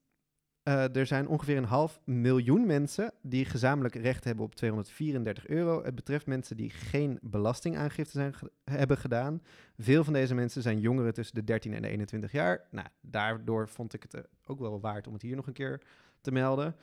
[0.63, 5.83] eh, er zijn ongeveer een half miljoen mensen die gezamenlijk recht hebben op 234 euro.
[5.83, 8.33] Het betreft mensen die geen belastingaangifte zijn
[8.63, 9.41] hebben gedaan.
[9.77, 12.67] Veel van deze mensen zijn jongeren tussen de 13 en de 21 jaar.
[12.71, 15.81] Nou, daardoor vond ik het eh, ook wel waard om het hier nog een keer
[16.21, 16.75] te melden.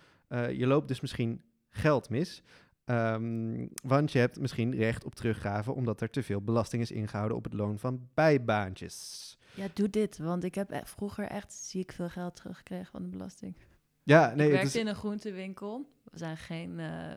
[0.52, 2.42] Je loopt dus misschien geld mis.
[2.84, 7.36] Ehm, want je hebt misschien recht op teruggave omdat er te veel belasting is ingehouden
[7.36, 9.38] op het loon van bijbaantjes.
[9.54, 13.08] Ja, doe dit, want ik heb e- vroeger echt ziek veel geld teruggekregen van de
[13.08, 13.56] belasting.
[14.02, 15.88] Ja, ik nee, het werkte is, in een groentewinkel.
[16.04, 17.14] We zijn geen, eh,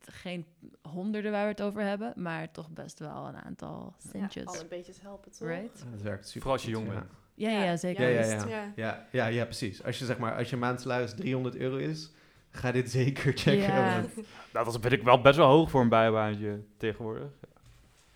[0.00, 0.46] geen
[0.82, 4.52] honderden waar we het over hebben, maar toch best wel een aantal centjes.
[4.52, 5.48] Ja, alle beetjes helpen toch?
[5.48, 5.84] right?
[5.90, 6.40] het werkt super.
[6.40, 6.92] Vooral als je jong ja.
[6.92, 7.10] bent.
[7.34, 8.10] Ja, ja, zeker.
[8.10, 8.72] Ja, ja, ja.
[8.76, 9.84] Ja, ja, ja, precies.
[9.84, 12.12] Als je zeg maar, als je maandsalaris 300 euro is,
[12.58, 13.74] ga dit zeker checken.
[13.74, 14.00] Ja.
[14.00, 14.14] want-
[14.52, 17.28] Nou, dat vind ik wel best wel hoog voor een bijbaantje tegenwoordig.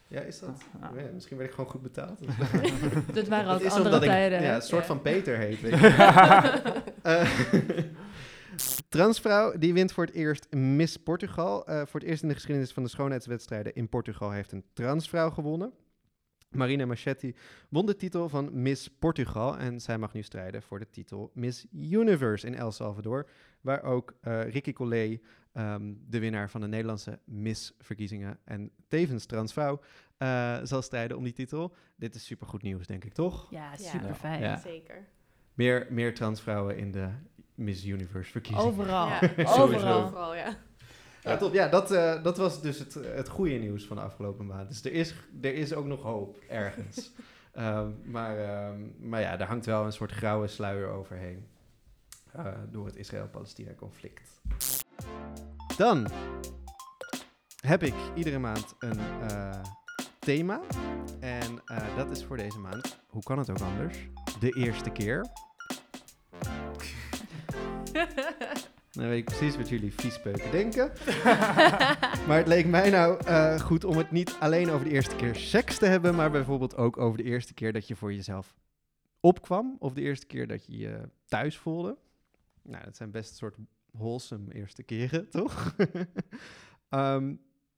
[0.09, 0.61] ja, is dat?
[0.81, 2.19] Ja, misschien werd ik gewoon goed betaald.
[3.15, 4.43] Dat waren ook andere ik tijden.
[4.43, 4.87] ja, een soort Ja.
[4.87, 5.61] van Peter heet.
[5.61, 6.83] Weet je.
[7.03, 7.29] Eh,
[8.89, 11.67] transvrouw die wint voor het eerst Miss Portugal.
[11.67, 15.31] Eh, voor het eerst in de geschiedenis van de schoonheidswedstrijden in Portugal heeft een transvrouw
[15.31, 15.73] gewonnen.
[16.55, 17.35] Marina Machetti
[17.69, 21.67] won de titel van Miss Portugal en zij mag nu strijden voor de titel Miss
[21.73, 23.29] Universe in El Salvador,
[23.61, 25.21] waar ook eh, Ricky Collet,
[25.53, 29.81] ehm, de winnaar van de Nederlandse Miss-verkiezingen en tevens transvrouw,
[30.17, 31.75] eh, zal strijden om die titel.
[31.97, 33.51] Dit is supergoed nieuws, denk ik, toch?
[33.51, 34.41] Ja, super fijn.
[34.41, 34.57] Ja.
[34.57, 35.09] Zeker.
[35.55, 37.09] Meer, meer transvrouwen in de
[37.55, 38.71] Miss Universe verkiezingen.
[38.71, 39.09] Overal.
[39.09, 39.21] Ja.
[39.63, 40.05] Overal.
[40.05, 40.57] Overal, ja.
[41.23, 41.53] Ja, top.
[41.53, 44.69] Ja, dat, eh, dat was dus het, het goede nieuws van de afgelopen maand.
[44.69, 47.11] Dus er is, er is ook nog hoop ergens.
[47.53, 51.47] Ehm, maar, ehm, maar ja, er hangt wel een soort grauwe sluier overheen.
[52.33, 54.31] eh, door het Israël-Palestina-conflict.
[55.77, 56.07] Dan
[57.61, 59.51] heb ik iedere maand een eh,
[60.19, 60.61] thema.
[61.21, 61.63] En
[61.97, 64.09] dat is voor deze maand, hoe kan het ook anders?
[64.41, 65.27] De eerste keer.
[69.03, 70.93] Dan weet ik precies wat jullie viespeuken denken.
[72.27, 75.35] maar het leek mij nou eh, goed om het niet alleen over de eerste keer
[75.35, 78.55] seks te hebben, maar bijvoorbeeld ook over de eerste keer dat je voor jezelf
[79.21, 79.77] opkwam.
[79.79, 81.97] Of de eerste keer dat je je thuis voelde.
[82.63, 83.57] Nou, dat zijn best een soort
[83.91, 85.75] wholesome eerste keren, toch?
[86.89, 87.35] Ehm,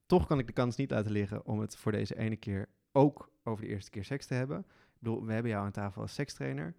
[0.07, 3.31] toch kan ik de kans niet laten liggen om het voor deze ene keer ook
[3.45, 4.67] over de eerste keer seks te hebben.
[5.01, 6.75] Ik we hebben jou aan tafel als sekstrainer.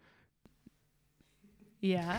[1.79, 2.17] Ja.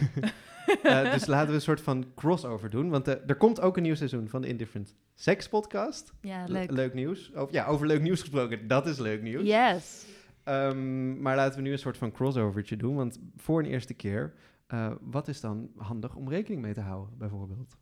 [0.82, 2.90] Eh, dus laten we een soort van crossover doen.
[2.90, 6.12] Want eh, er komt ook een nieuw seizoen van de Indifferent Sex podcast.
[6.20, 6.70] ja, Le- leuk.
[6.70, 7.34] leuk nieuws.
[7.34, 8.68] Over, ja, over leuk nieuws gesproken.
[8.68, 9.42] Dat is leuk nieuws.
[9.46, 10.06] Yes.
[10.44, 12.94] Ehm, maar laten we nu een soort van crossovertje doen.
[12.96, 14.34] Want voor een eerste keer,
[14.66, 17.76] eh, wat is dan handig om rekening mee te houden, bijvoorbeeld?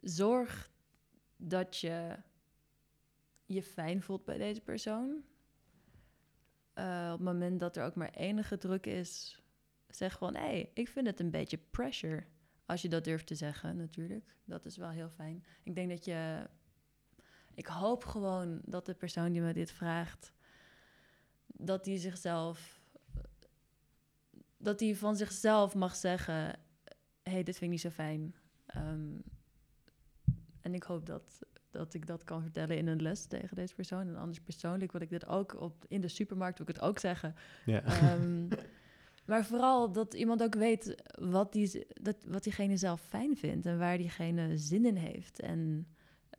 [0.00, 0.70] Zorg
[1.36, 2.16] dat je
[3.44, 5.22] je fijn voelt bij deze persoon.
[6.74, 9.40] Op het moment dat er ook maar enige druk is,
[9.88, 12.24] zeg gewoon: hé, hey, ik vind het een beetje pressure.
[12.66, 14.36] Als je dat durft te zeggen, natuurlijk.
[14.44, 15.44] Dat is wel heel fijn.
[15.62, 16.48] Ik denk dat je.
[17.54, 20.32] Ik hoop gewoon dat de persoon die me dit vraagt,
[21.46, 22.80] dat die zichzelf.
[24.56, 26.34] Dat hij van zichzelf mag zeggen:
[27.22, 28.34] hé, hey, dit vind ik niet zo fijn.
[28.66, 29.14] Ehm,
[30.60, 34.08] en ik hoop dat, dat ik dat kan vertellen in een les tegen deze persoon.
[34.08, 36.98] En anders persoonlijk wil ik dit ook op, in de supermarkt wil ik het ook
[36.98, 37.34] zeggen.
[37.64, 37.82] Ja.
[37.82, 38.48] Ehm,
[39.26, 43.78] maar vooral dat iemand ook weet wat, die, dat, wat diegene zelf fijn vindt en
[43.78, 45.40] waar diegene zin in heeft.
[45.40, 45.88] En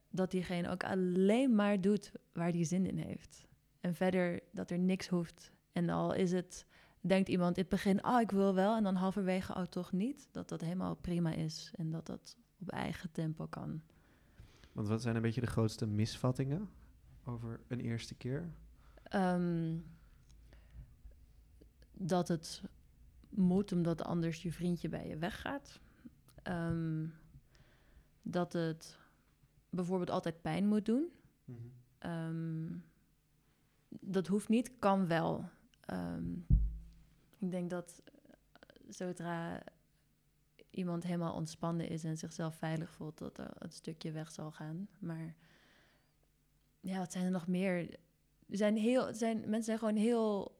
[0.09, 3.47] dat diegene ook alleen maar doet waar die zin in heeft.
[3.79, 5.51] En verder dat er niks hoeft.
[5.71, 6.65] En al is het,
[7.01, 10.27] denkt iemand in het begin, oh ik wil wel, en dan halverwege, oh toch niet.
[10.31, 13.81] Dat dat helemaal prima is en dat dat op eigen tempo kan.
[14.71, 16.69] Want wat zijn een beetje de grootste misvattingen
[17.23, 18.53] over een eerste keer?
[19.03, 19.77] Ehm,
[21.93, 22.61] dat het
[23.37, 25.79] moet omdat anders je vriendje bij je weggaat.
[26.43, 27.05] Ehm,
[28.21, 28.97] dat het
[29.69, 31.11] bijvoorbeeld altijd pijn moet doen.
[31.97, 32.67] Ehm,
[33.89, 35.49] dat hoeft niet, kan wel.
[35.79, 36.31] Ehm,
[37.37, 38.13] ik denk dat eh,
[38.89, 39.63] zodra
[40.69, 44.87] iemand helemaal ontspannen is en zichzelf veilig voelt, dat er het stukje weg zal gaan.
[44.99, 45.35] Maar
[46.79, 47.89] ja, wat zijn er nog meer?
[48.49, 50.57] Er zijn heel, zijn, mensen zijn gewoon heel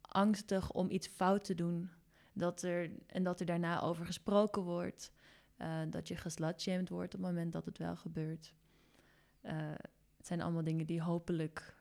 [0.00, 1.90] angstig om iets fout te doen.
[2.38, 5.12] Dat er, en dat er daarna over gesproken wordt.
[5.56, 8.54] eh, dat je geslutshamed wordt op het moment dat het wel gebeurt.
[9.40, 9.70] Eh,
[10.16, 11.74] het zijn allemaal dingen die hopelijk,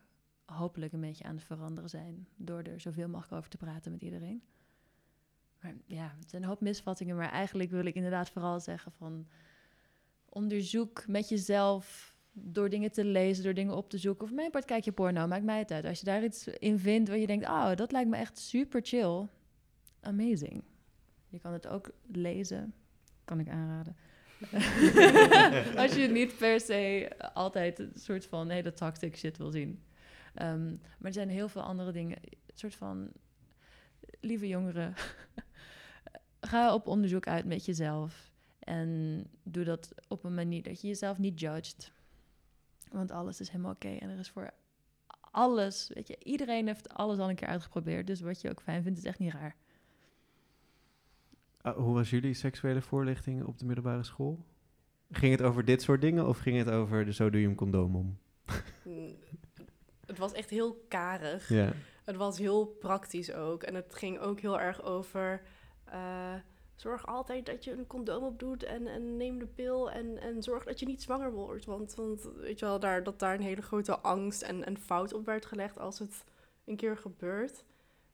[0.46, 2.28] hopelijk een beetje aan het veranderen zijn.
[2.36, 4.44] Door er zoveel mogelijk over te praten met iedereen.
[5.62, 7.16] Maar ja, het zijn een hoop misvattingen.
[7.16, 9.28] Maar eigenlijk wil ik inderdaad vooral zeggen van...
[10.30, 14.24] Onderzoek met jezelf door dingen te lezen, door dingen op te zoeken.
[14.26, 15.86] Of mijn part kijk je porno, maakt mij het uit.
[15.86, 17.46] Als je daar iets in vindt waar je denkt...
[17.46, 19.28] oh, dat lijkt me echt super chill.
[20.02, 20.64] Amazing.
[21.28, 22.74] Je kan het ook lezen.
[23.26, 23.96] Kan ik aanraden.
[25.82, 29.84] Als je niet per se altijd een soort van hele toxic shit wil zien.
[30.34, 32.18] Ehm, maar er zijn heel veel andere dingen.
[32.24, 33.12] Een soort van...
[34.20, 34.94] Lieve jongeren,
[36.42, 38.32] ga op onderzoek uit met jezelf.
[38.60, 41.92] En doe dat op een manier dat je jezelf niet judgt.
[42.92, 43.88] Want alles is helemaal oké.
[43.88, 44.52] En er is voor
[45.32, 48.08] alles, weet je, iedereen heeft alles al een keer uitgeprobeerd.
[48.08, 49.56] Dus wat je ook fijn vindt, is echt niet raar.
[51.62, 54.46] Ah, hoe was jullie seksuele voorlichting op de middelbare school?
[55.12, 57.56] Ging het over dit soort dingen of ging het over de zo doe je een
[57.56, 58.18] condoom om?
[58.84, 59.16] Mm,
[60.06, 61.50] Het was echt heel karig.
[61.50, 61.74] Ja.
[62.04, 63.64] Het was heel praktisch ook.
[63.64, 65.42] En het ging ook heel erg over...
[65.86, 66.34] eh,
[66.76, 70.44] zorg altijd dat je een condoom op doet en, en neem de pil en, en
[70.44, 71.66] zorg dat je niet zwanger wordt.
[71.66, 75.14] Want, want weet je wel, daar, dat daar een hele grote angst en, en fout
[75.14, 76.24] op werd gelegd als het
[76.66, 77.64] een keer gebeurt.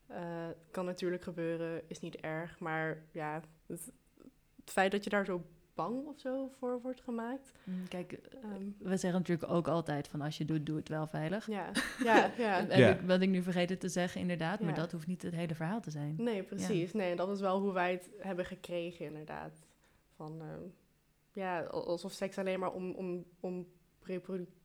[0.08, 3.92] Eh, kan natuurlijk gebeuren, is niet erg, maar ja, het,
[4.56, 5.42] het feit dat je daar zo
[5.74, 7.52] bang of zo voor wordt gemaakt.
[7.64, 10.90] Mm, Kijk, eh, ehm, we zeggen natuurlijk ook altijd van als je doet, doe het
[10.90, 11.48] wel veilig.
[11.48, 11.72] ja,
[12.04, 12.68] ja, ja.
[12.68, 12.90] En Ja.
[12.90, 15.82] ik, wat ik nu vergeten te zeggen, inderdaad, maar dat hoeft niet het hele verhaal
[15.82, 16.16] te zijn.
[16.18, 16.94] Nee, precies.
[16.94, 19.60] Nee, dat is wel hoe wij het hebben gekregen, inderdaad.
[20.16, 20.62] Van, ehm,
[21.32, 23.68] ja, al- alsof seks alleen maar om, om, om
[24.02, 24.62] reproductie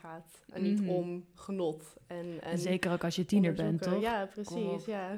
[0.00, 0.44] gaat.
[0.52, 0.88] En niet Mhm.
[0.90, 1.96] om genot.
[2.06, 4.00] En, en Zeker ook als je tiener bent, toch?
[4.00, 5.14] Ja, precies, ja.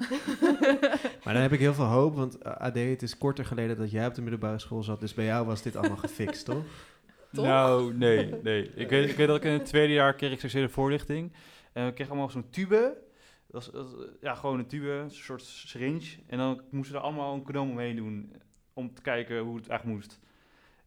[1.24, 3.90] Maar dan heb ik heel veel hoop, want eh, AD, het is korter geleden dat
[3.90, 5.00] jij op de middelbare school zat.
[5.00, 6.64] Dus bij jou was dit allemaal gefixt, toch?
[7.32, 7.44] Toch?
[7.44, 8.62] Nou, nee, nee.
[8.74, 11.32] Ik weet, ik weet dat ik in het tweede jaar kreeg ik seksuele voorlichting.
[11.72, 13.02] En we kregen allemaal zo'n tube.
[13.46, 16.16] Dat was, dat ja, gewoon een tube, een soort syringe.
[16.26, 18.32] En dan moesten we er allemaal een condoom omheen doen.
[18.72, 20.20] Om te kijken hoe het eigenlijk moest.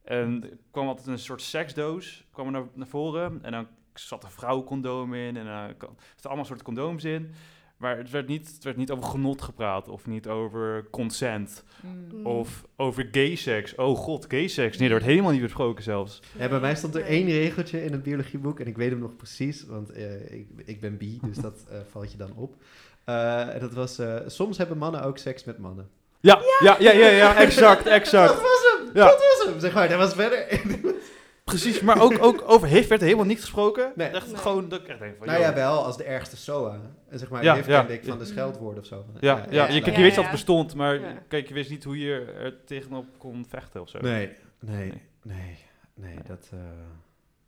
[0.07, 3.39] En er kwam altijd een soort seksdoos kwam er naar, naar voren.
[3.41, 5.37] En dan zat een vrouwencondoom in.
[5.37, 7.31] En dan er zaten allemaal soorten condooms in.
[7.77, 9.87] Maar het werd, niet, het werd niet over genot gepraat.
[9.87, 11.63] Of niet over consent.
[11.81, 12.19] Mm.
[12.19, 12.25] Mm.
[12.25, 13.75] Of over gay seks.
[13.75, 14.77] Oh god, gay seks.
[14.77, 16.21] Nee, dat wordt helemaal niet besproken zelfs.
[16.37, 19.15] Ja, bij mij stond er één regeltje in het biologieboek en ik weet hem nog
[19.15, 22.55] precies, want eh, ik, ik ben bi, dus dat eh, valt je dan op.
[23.03, 25.89] Eh, en dat was, eh, soms hebben mannen ook seks met mannen.
[26.19, 28.33] Ja, ja, ja, ja, ja, exact, exact.
[28.77, 29.03] Dat was hem!
[29.03, 29.05] Ja.
[29.05, 29.59] Dat was hem!
[29.59, 30.61] Zeg maar, dat was verder.
[31.43, 33.91] Precies, maar ook, ook over HIV werd er helemaal niet gesproken.
[33.95, 34.07] Nee.
[34.07, 34.35] Echt Nee.
[34.37, 35.47] gewoon, dat ik echt denk van, nou joh.
[35.49, 36.79] ja, wel als de ergste SOA.
[37.09, 37.79] En zeg maar, Ja, heeft ja.
[37.79, 39.05] kende ik van de scheldwoorden of zo.
[39.19, 41.23] Ja, ja, je, kijk, je ja, wist dat het bestond, maar Ja.
[41.27, 43.99] kijk, je wist niet hoe je er tegenop kon vechten of zo.
[43.99, 45.03] Nee, nee, Nee.
[45.23, 45.57] nee,
[45.93, 46.59] nee, dat, eh,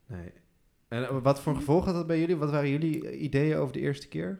[0.05, 0.31] nee.
[0.87, 2.35] En eh, wat voor gevolg had dat bij jullie?
[2.37, 4.39] Wat waren jullie eh, ideeën over de eerste keer?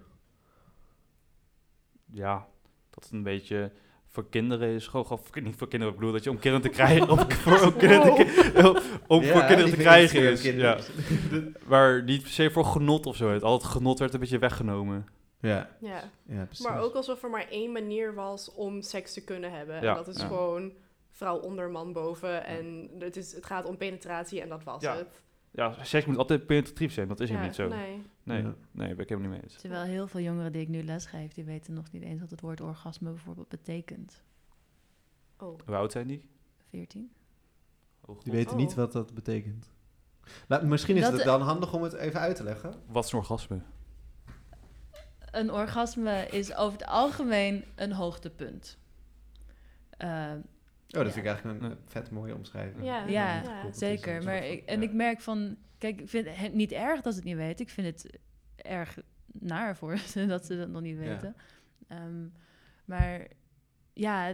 [2.12, 2.48] Ja,
[2.90, 3.72] dat het een beetje
[4.12, 4.88] voor kinderen is.
[4.88, 7.32] Gewoon, gewoon voor- niet voor kinderen, ik bedoel dat je om kinderen te krijgen, om,
[7.44, 10.42] voor, om kinderen te, om voor kinderen te krijgen is.
[10.44, 10.78] Ja.
[11.68, 13.30] Maar niet per se voor genot of zo.
[13.32, 15.06] Het altijd genot werd een beetje weggenomen.
[15.42, 16.04] Ja, Ja.
[16.26, 16.66] ja, precies.
[16.66, 19.82] Maar ook alsof er maar één manier was om seks te kunnen hebben.
[19.82, 20.28] Ja, en dat is ja.
[20.28, 20.72] gewoon
[21.12, 22.46] vrouw onder, man boven.
[22.46, 24.96] En het, is, het gaat om penetratie en dat was Ja.
[24.98, 25.22] het.
[25.52, 27.78] Ja, seks moet altijd penetratief zijn, dat is Ja, helemaal niet zo.
[27.86, 28.02] Nee.
[28.24, 28.56] Nee, Ja.
[28.72, 29.62] nee, ben ik helemaal niet mee eens.
[29.62, 32.42] Terwijl heel veel jongeren die ik nu lesgeef, die weten nog niet eens wat het
[32.42, 34.24] woord orgasme bijvoorbeeld betekent.
[35.38, 35.60] Oh.
[35.66, 36.30] Hoe oud zijn die?
[36.70, 37.12] 14?
[38.02, 38.24] Oh, God.
[38.24, 38.58] Die weten Oh.
[38.58, 39.72] niet wat dat betekent.
[40.48, 42.74] Nou, misschien is Dat- het dan handig om het even uit te leggen.
[42.88, 43.62] Wat is een orgasme?
[45.32, 48.78] Een orgasme is over het algemeen een hoogtepunt.
[49.90, 50.32] Eh,
[50.90, 51.12] Oh, dat Ja.
[51.12, 52.84] vind ik eigenlijk een vet mooie omschrijving.
[53.10, 54.24] Ja, zeker.
[54.24, 54.88] Maar ik, en ja.
[54.88, 57.66] ik merk van, kijk, ik vind het niet erg dat ze het niet weten.
[57.66, 58.20] Ik vind het
[58.56, 58.98] erg
[59.32, 61.04] naar voor ze dat ze dat nog niet Ja.
[61.04, 61.36] weten.
[61.88, 62.28] Ehm,
[62.86, 63.28] maar
[63.94, 64.26] ja,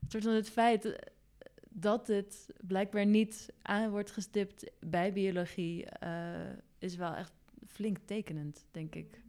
[0.00, 1.10] het soort van het feit
[1.70, 7.32] dat het blijkbaar niet aan wordt gestipt bij biologie, eh, is wel echt
[7.66, 9.20] flink tekenend, denk ik.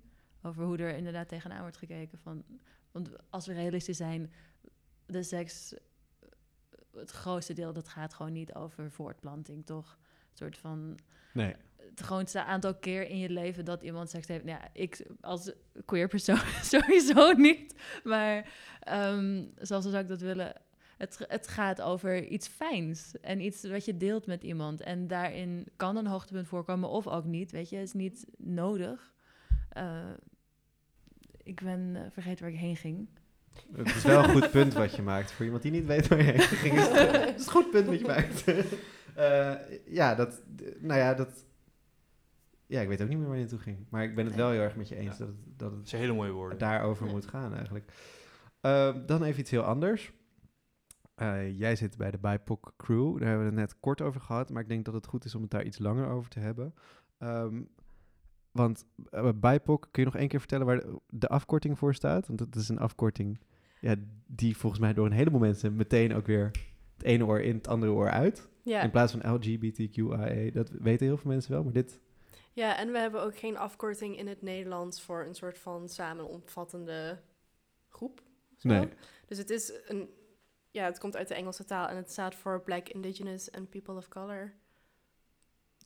[0.42, 2.18] Over hoe er inderdaad tegenaan wordt gekeken.
[2.18, 2.44] Van,
[2.92, 4.32] want als we realistisch zijn,
[5.06, 5.74] de seks,
[7.00, 9.98] het grootste deel, dat gaat gewoon niet over voortplanting, toch?
[10.00, 10.98] Een soort van
[11.34, 11.56] Nee.
[11.78, 14.44] het grootste aantal keer in je leven dat iemand seks heeft.
[14.44, 15.52] Nou ja, ik als
[15.86, 16.40] queer persoon
[16.74, 17.76] sowieso niet.
[18.04, 20.54] Maar ehm zoals zou ik dat willen.
[20.98, 24.82] Het, het gaat over iets fijns en iets wat je deelt met iemand.
[24.82, 27.52] En daarin kan een hoogtepunt voorkomen of ook niet.
[27.52, 29.14] Weet je, het is niet nodig.
[29.70, 30.10] Eh,
[31.44, 33.08] ik ben eh, vergeten waar ik heen ging.
[33.76, 35.32] Het is wel een goed punt wat je maakt.
[35.32, 37.86] Voor iemand die niet weet waar je heen ging, is het, is een goed punt
[37.88, 38.44] wat je maakt.
[39.18, 39.54] Eh,
[39.86, 40.42] ja, dat,
[40.80, 41.46] nou ja, dat...
[42.66, 43.86] Ja, ik weet ook niet meer waar je naartoe ging.
[43.90, 45.26] Maar ik ben het wel heel erg met je eens Ja.
[45.26, 46.58] dat, het, dat Dat het zijn hele mooie woorden.
[46.58, 47.92] daarover moet gaan eigenlijk.
[48.62, 50.12] Eh, dan even iets heel anders.
[51.16, 53.18] Eh, jij zit bij de BIPOC crew.
[53.20, 54.50] Daar hebben we het net kort over gehad.
[54.50, 56.74] Maar ik denk dat het goed is om het daar iets langer over te hebben.
[57.18, 57.62] Ehm,
[58.58, 62.28] want uh, BIPOC, kun je nog één keer vertellen waar de, de afkorting voor staat?
[62.28, 63.40] Want dat is een afkorting
[63.80, 63.96] ja,
[64.28, 66.52] die volgens mij door een heleboel mensen meteen ook weer
[66.98, 68.50] het ene oor in, het andere oor uit.
[68.64, 68.82] Ja.
[68.82, 70.52] In plaats van LGBTQIA.
[70.52, 72.00] Dat weten heel veel mensen wel, maar dit...
[72.54, 77.20] ja, en we hebben ook geen afkorting in het Nederlands voor een soort van samenomvattende
[77.88, 78.24] groep.
[78.58, 78.68] zo.
[78.70, 78.90] Nee.
[79.28, 80.10] Dus het is een,
[80.72, 83.96] ja, het komt uit de Engelse taal en het staat voor Black, Indigenous and People
[83.96, 84.54] of Color.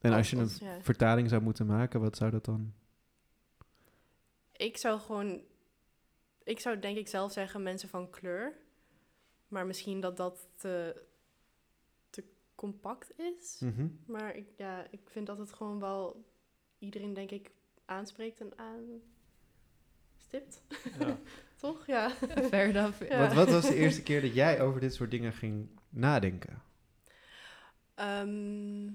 [0.02, 0.82] En als je een ja.
[0.82, 2.74] vertaling zou moeten maken, wat zou dat dan...
[4.52, 5.42] Ik zou gewoon,
[6.44, 8.54] ik zou denk ik zelf zeggen mensen van kleur,
[9.48, 11.04] maar misschien dat dat te,
[12.10, 12.24] te
[12.56, 13.60] compact is.
[13.60, 13.88] Mhm.
[14.06, 16.26] Maar ik, ja, ik vind dat het gewoon wel
[16.80, 17.52] iedereen denk ik
[17.86, 18.54] aanspreekt en
[20.18, 20.64] aanstipt.
[21.00, 21.18] Ja.
[21.62, 21.86] toch?
[21.86, 22.10] Ja.
[22.50, 23.08] Fair enough.
[23.08, 23.20] Ja.
[23.20, 26.62] Wat, wat was de eerste keer dat jij over dit soort dingen ging nadenken?
[27.96, 28.90] Ehm,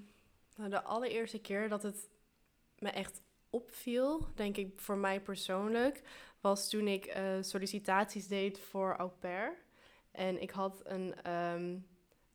[0.56, 2.08] nou, de allereerste keer dat het
[2.78, 6.02] me echt opviel, denk ik voor mij persoonlijk,
[6.40, 9.12] was toen ik eh, sollicitaties deed voor au.
[10.10, 11.78] En ik had een ehm,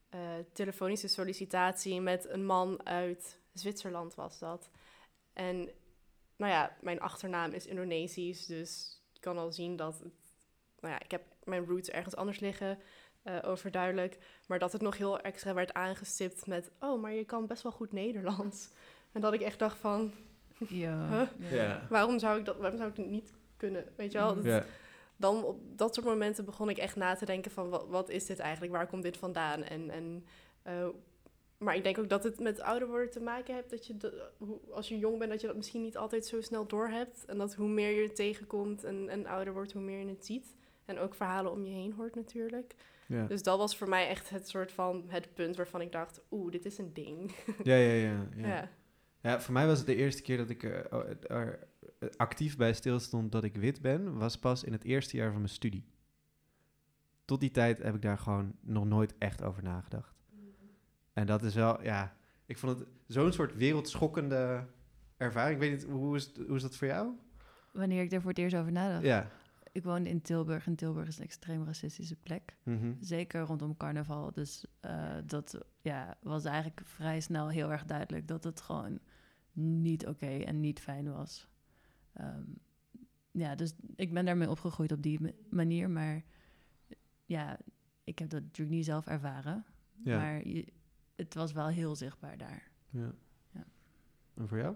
[0.10, 0.20] eh,
[0.54, 4.70] telefonische sollicitatie met een man uit Zwitserland was dat.
[5.34, 5.70] En
[6.36, 10.04] nou ja, mijn achternaam is Indonesisch, dus je kan al zien dat
[10.80, 12.80] nou ja, ik heb mijn roots ergens anders liggen,
[13.24, 14.18] eh, overduidelijk.
[14.48, 17.72] Maar dat het nog heel extra werd aangestipt met, oh, maar je kan best wel
[17.72, 18.70] goed Nederlands.
[19.12, 20.12] En dat ik echt dacht van,
[20.68, 21.08] Ja.
[21.40, 21.52] Huh?
[21.52, 21.88] ja.
[21.90, 23.86] waarom zou ik dat, waarom zou ik het niet kunnen?
[23.96, 24.28] Weet je wel?
[24.36, 24.36] Mhm.
[24.36, 24.66] Dat- Ja.
[25.16, 28.26] Dan op dat soort momenten begon ik echt na te denken van, wat, wat is
[28.26, 28.74] dit eigenlijk?
[28.74, 29.64] Waar komt dit vandaan?
[29.64, 30.26] En, en,
[30.64, 30.88] eh,
[31.58, 33.70] maar ik denk ook dat het met ouder worden te maken heeft.
[33.70, 36.42] Dat je, de, hoe, als je jong bent, dat je dat misschien niet altijd zo
[36.42, 37.26] snel doorhebt.
[37.26, 40.26] En dat hoe meer je het tegenkomt en, en ouder wordt, hoe meer je het
[40.26, 40.56] ziet.
[40.86, 42.76] En ook verhalen om je heen hoort natuurlijk.
[43.08, 43.26] Ja.
[43.26, 46.52] Dus dat was voor mij echt het soort van het punt waarvan ik dacht, oeh,
[46.52, 47.32] dit is een ding.
[47.64, 48.48] Ja, ja, ja, ja.
[48.48, 48.70] Ja.
[49.22, 51.68] Ja, voor mij was het de eerste keer dat ik er, oh, er
[52.00, 55.38] eh, actief bij stilstond dat ik wit ben, was pas in het eerste jaar van
[55.38, 55.86] mijn studie.
[57.26, 60.16] Tot die tijd heb ik daar gewoon nog nooit echt over nagedacht.
[61.14, 64.66] En dat is wel, ja, ik vond het zo'n soort wereldschokkende
[65.18, 65.62] ervaring.
[65.62, 67.10] Ik weet niet, hoe is, hoe is dat voor jou?
[67.72, 69.04] Wanneer ik er voor het eerst over nadacht.
[69.04, 69.30] Ja.
[69.72, 72.58] Ik woonde in Tilburg en Tilburg is een extreem racistische plek.
[72.64, 72.94] Mhm.
[73.00, 74.32] Zeker rondom carnaval.
[74.32, 79.00] Dus eh, dat ja, was eigenlijk vrij snel heel erg duidelijk dat het gewoon
[79.54, 81.48] niet oké en niet fijn was.
[82.14, 82.44] Ehm,
[83.32, 85.90] ja, dus ik ben daarmee opgegroeid op die ma- manier.
[85.90, 86.24] Maar
[87.26, 87.60] ja,
[88.04, 89.66] ik heb dat natuurlijk niet zelf ervaren.
[90.04, 90.18] Ja.
[90.18, 90.68] Maar je,
[91.16, 92.72] het was wel heel zichtbaar daar.
[92.90, 93.12] ja.
[93.52, 93.66] Ja.
[94.34, 94.76] En voor jou?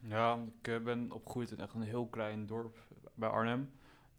[0.00, 3.70] Ja, ik eh, ben opgegroeid in echt een heel klein dorp bij Arnhem.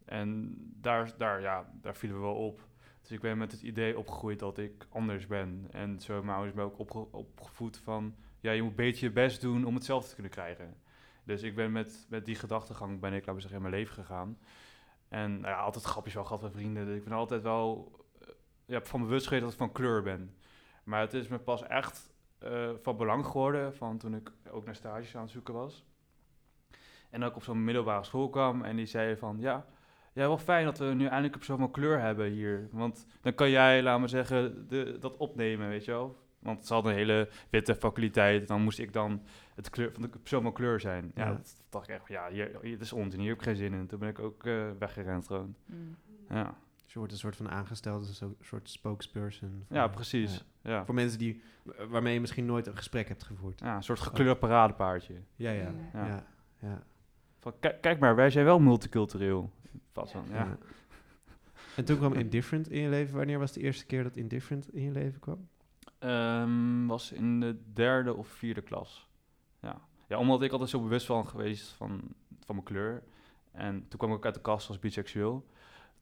[0.09, 2.67] En daar, daar, ja, daar vielen we wel op.
[3.01, 5.67] Dus ik ben met het idee opgegroeid dat ik anders ben.
[5.71, 8.15] En zo mijn ouders me ook opge- opgevoed van...
[8.39, 10.77] Ja, je moet beter je best doen om hetzelfde te kunnen krijgen.
[11.23, 13.93] Dus ik ben met, met die gedachtegang ben ik, laten we zeggen, in mijn leven
[13.93, 14.37] gegaan.
[15.07, 16.85] En nou ja, altijd grapjes wel gehad met vrienden.
[16.85, 18.27] Dus ik ben altijd wel eh,
[18.65, 20.35] ja, van bewust geweest dat ik van kleur ben.
[20.83, 24.75] Maar het is me pas echt eh, van belang geworden van toen ik ook naar
[24.75, 25.85] stages aan het zoeken was.
[27.09, 29.65] En ook op zo'n middelbare school kwam en die zei van ja,
[30.19, 32.67] ja, wel fijn dat we nu eindelijk een persoon van kleur hebben hier.
[32.71, 36.27] Want dan kan jij, laten we zeggen, de, dat opnemen, weet je wel.
[36.39, 38.47] Want ze hadden een hele witte faculteit.
[38.47, 39.21] Dan moest ik dan
[39.55, 41.11] het kleur, van de persoon van kleur zijn.
[41.15, 41.31] Ja, Ja.
[41.31, 43.55] dat dacht ik echt, van, ja, hier, hier, dit is onzin, hier heb ik geen
[43.55, 43.87] zin in.
[43.87, 45.55] Toen ben ik ook eh, weggerend gewoon.
[45.65, 45.95] Mm.
[46.29, 46.43] Ja,
[46.83, 49.63] Dus je wordt een soort van aangesteld als een soort spokesperson.
[49.67, 50.45] voor- ja precies.
[50.61, 50.71] ja.
[50.71, 50.85] Ja.
[50.85, 51.41] Voor mensen die,
[51.89, 53.59] waarmee je misschien nooit een gesprek hebt gevoerd.
[53.59, 55.13] Ja, een soort gekleurd paradepaardje.
[55.35, 55.71] Ja, ja.
[55.93, 56.05] Ja.
[56.07, 56.23] Ja.
[56.59, 56.81] ja.
[57.39, 59.51] Van, kijk, kijk maar, wij zijn wel multicultureel.
[59.93, 60.35] Van, ja.
[60.35, 60.57] Ja.
[61.75, 63.15] En toen kwam Indifferent in je leven.
[63.17, 65.47] Wanneer was de eerste keer dat Indifferent in je leven kwam?
[65.99, 69.09] Ehm, was in de derde of vierde klas.
[69.61, 69.81] Ja.
[70.07, 72.01] ja, omdat ik altijd zo bewust van geweest van,
[72.45, 73.03] van mijn kleur.
[73.51, 75.45] En toen kwam ik ook uit de kast als biseksueel.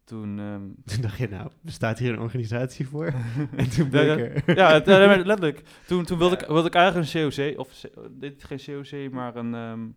[0.03, 0.61] Toen, ehm,
[0.93, 3.05] Toen dacht je, nou, bestaat hier een organisatie voor?
[3.55, 4.55] en toen Ja, bleek er...
[4.55, 5.63] ja, ja, nee, letterlijk.
[5.87, 6.41] Toen, toen wilde, Ja.
[6.41, 9.87] ik, wilde ik eigenlijk een COC, of dit geen COC, maar een ehm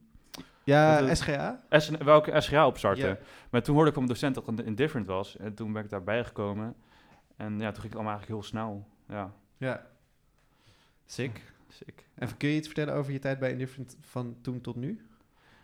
[0.64, 1.61] Ja, het- SGA?
[1.70, 3.18] S, welke SGA opstarten.
[3.50, 5.36] Maar toen hoorde ik van mijn docent dat het indifferent was.
[5.36, 6.74] En toen ben ik daarbij gekomen.
[7.36, 8.86] En ja, toen ging het allemaal eigenlijk heel snel.
[9.08, 9.86] Ja, Ja.
[11.06, 11.52] Sick.
[11.68, 12.06] sick.
[12.14, 15.06] En kun je iets vertellen over je tijd bij Indifferent van toen tot nu?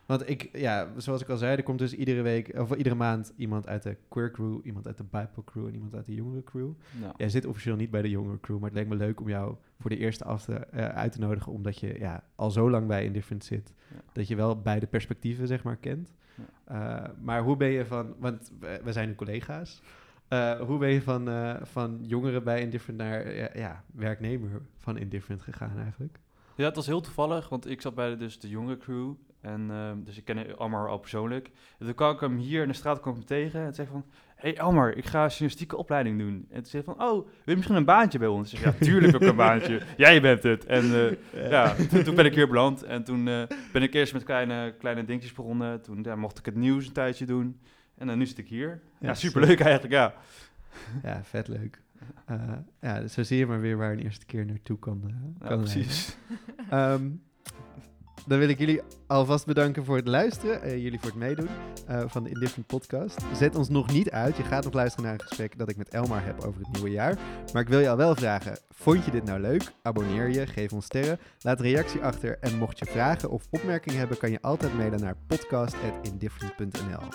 [0.07, 3.33] Want ik, ja, zoals ik al zei, er komt dus iedere week, of iedere maand
[3.37, 6.45] iemand uit de queer crew, iemand uit de BIPOC crew en iemand uit de jongere
[6.45, 6.69] crew.
[7.17, 9.55] Jij zit officieel niet bij de jongere crew, maar het leek me leuk om jou
[9.81, 12.87] voor de eerste af te, eh, uit te nodigen, omdat je ja, al zo lang
[12.87, 14.01] bij Indifferent zit, Ja.
[14.13, 16.15] dat je wel beide perspectieven, zeg maar, kent.
[16.65, 19.83] Eh, maar hoe ben je van, want we, we zijn nu collega's,
[20.29, 21.29] Eh, hoe ben je van,
[21.63, 26.19] van jongeren bij Indifferent naar ja, werknemer van Indifferent gegaan eigenlijk?
[26.57, 29.13] Ja, het was heel toevallig, want ik zat bij de, dus de jonge crew.
[29.47, 31.51] En ehm, dus ik ken Elmar al persoonlijk.
[31.78, 33.61] En toen kwam ik hem hier in de straat kwam ik hem tegen.
[33.61, 34.05] En zei van,
[34.36, 36.47] hey Elmar, ik ga een journalistieke opleiding doen.
[36.51, 38.53] En toen zei van, oh, wil je misschien een baantje bij ons?
[38.53, 39.82] Ik ja, tuurlijk ook een baantje.
[39.97, 40.66] Jij bent het.
[40.66, 40.84] En
[41.34, 42.82] eh, ja, toen, toen ben ik hier beland.
[42.82, 43.42] En toen eh,
[43.72, 45.82] ben ik eerst met kleine, kleine dingetjes begonnen.
[45.82, 47.61] Toen ja, mocht ik het nieuws een tijdje doen.
[47.94, 48.80] En dan nu zit ik hier.
[49.01, 50.14] Ja, Ja, superleuk eigenlijk, ja.
[51.03, 51.80] Ja, vet leuk.
[52.24, 55.61] Eh, ja, dus zo zie je maar weer waar een eerste keer naartoe kan, kan
[55.61, 56.16] precies.
[56.70, 57.22] leiden.
[58.27, 60.62] Dan wil ik jullie alvast bedanken voor het luisteren.
[60.62, 61.49] en jullie voor het meedoen
[61.87, 63.20] eh, van de Indifferent podcast.
[63.35, 64.37] Zet ons nog niet uit.
[64.37, 66.91] Je gaat nog luisteren naar een gesprek dat ik met Elmar heb over het nieuwe
[66.91, 67.18] jaar.
[67.53, 69.72] Maar ik wil je al wel vragen, vond je dit nou leuk?
[69.83, 72.39] Abonneer je, geef ons sterren, laat een reactie achter.
[72.41, 77.09] En mocht je vragen of opmerkingen hebben, kan je altijd mailen naar podcast.indifferent.nl.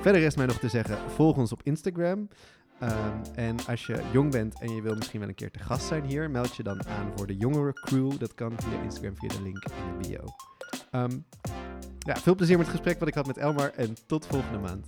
[0.00, 2.28] Verder rest mij nog te zeggen, volg ons op Instagram.
[2.80, 5.86] Ehm, en als je jong bent en je wil misschien wel een keer te gast
[5.86, 8.18] zijn hier, meld je dan aan voor de jongere crew.
[8.18, 10.24] Dat kan via Instagram, via de link in de bio.
[10.90, 11.18] Ehm,
[11.98, 14.86] ja, veel plezier met het gesprek wat ik had met Elmar en tot volgende maand.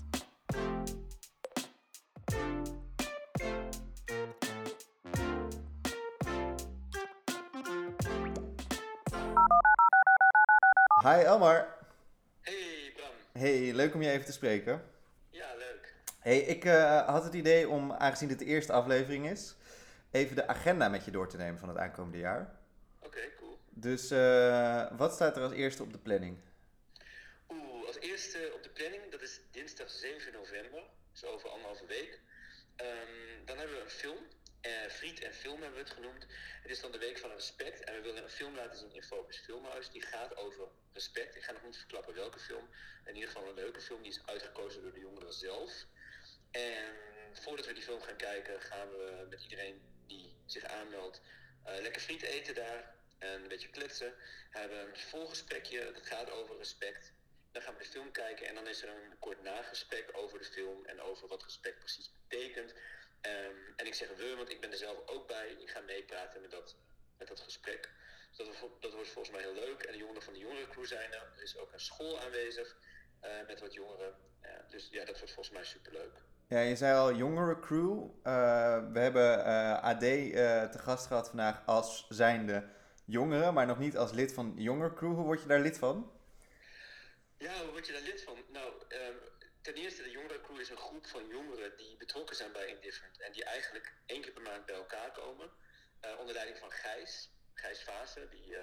[11.02, 11.66] Hi Elmar.
[12.40, 13.42] Hey Bram.
[13.42, 14.82] Hey, leuk om je even te spreken.
[16.20, 19.54] Hey, ik eh, had het idee om, aangezien dit de eerste aflevering is,
[20.10, 22.56] even de agenda met je door te nemen van het aankomende jaar.
[22.98, 23.58] Oké, cool.
[23.68, 26.38] Dus eh, wat staat er als eerste op de planning?
[27.48, 30.82] Oeh, als eerste op de planning, dat is dinsdag 7 november.
[31.12, 32.20] Dus over anderhalve week.
[32.76, 34.18] Ehm, dan hebben we een film.
[34.60, 36.26] Eh, Friet en Film hebben we het genoemd.
[36.62, 37.84] Het is dan de Week van Respect.
[37.84, 39.90] En we willen een film laten zien in Focus Filmhuis.
[39.90, 41.36] Die gaat over respect.
[41.36, 42.68] Ik ga nog niet verklappen welke film.
[43.04, 44.02] In ieder geval een leuke film.
[44.02, 45.86] Die is uitgekozen door de jongeren zelf.
[46.50, 46.94] En
[47.32, 51.20] voordat we die film gaan kijken, gaan we met iedereen die zich aanmeldt
[51.64, 52.94] eh, lekker friet eten daar.
[53.18, 54.14] En een beetje kletsen.
[54.52, 55.92] We hebben een volgesprekje.
[55.92, 57.12] Dat gaat over respect.
[57.52, 60.44] Dan gaan we de film kijken en dan is er een kort nagesprek over de
[60.44, 62.74] film en over wat respect precies betekent.
[63.20, 65.48] Ehm, en ik zeg we, want ik ben er zelf ook bij.
[65.58, 66.76] Ik ga meepraten met dat,
[67.18, 67.90] met dat gesprek.
[68.36, 69.82] Dat, wordt- dat wordt volgens mij heel leuk.
[69.82, 71.32] En de jongeren van de jongerencrew zijn er.
[71.36, 72.76] Er is ook een school aanwezig
[73.20, 74.28] eh, met wat jongeren.
[74.68, 76.18] Dus ja, dat wordt volgens mij superleuk.
[76.50, 78.10] Ja, je zei al jongere crew.
[78.22, 82.68] Eh, we hebben eh, AD eh, te gast gehad vandaag als zijnde
[83.04, 85.14] jongeren, maar nog niet als lid van jongere crew.
[85.14, 86.12] Hoe word je daar lid van?
[87.38, 88.36] Ja, hoe word je daar lid van?
[88.48, 89.14] Nou, ehm,
[89.60, 93.20] ten eerste, de jongerencrew is een groep van jongeren die betrokken zijn bij Indifferent.
[93.20, 95.50] En die eigenlijk één keer per maand bij elkaar komen.
[96.18, 97.30] onder leiding van Gijs.
[97.54, 98.56] Gijs Vaassen, die,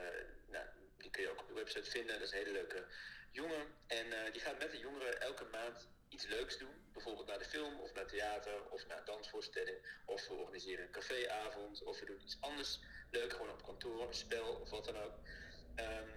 [0.48, 0.66] nou,
[0.98, 2.20] die kun je ook op de website vinden.
[2.20, 2.86] Dat is een hele leuke
[3.32, 3.66] jongen.
[3.88, 6.87] En die gaat met de jongeren elke maand iets leuks doen.
[6.98, 9.78] Bijvoorbeeld naar de film, of naar theater, of naar dansvoorstelling.
[10.06, 12.80] Of we organiseren een caféavond, of we doen iets anders
[13.12, 15.20] leuk, gewoon op kantoor, een spel of wat dan ook.
[15.76, 16.10] Ehm,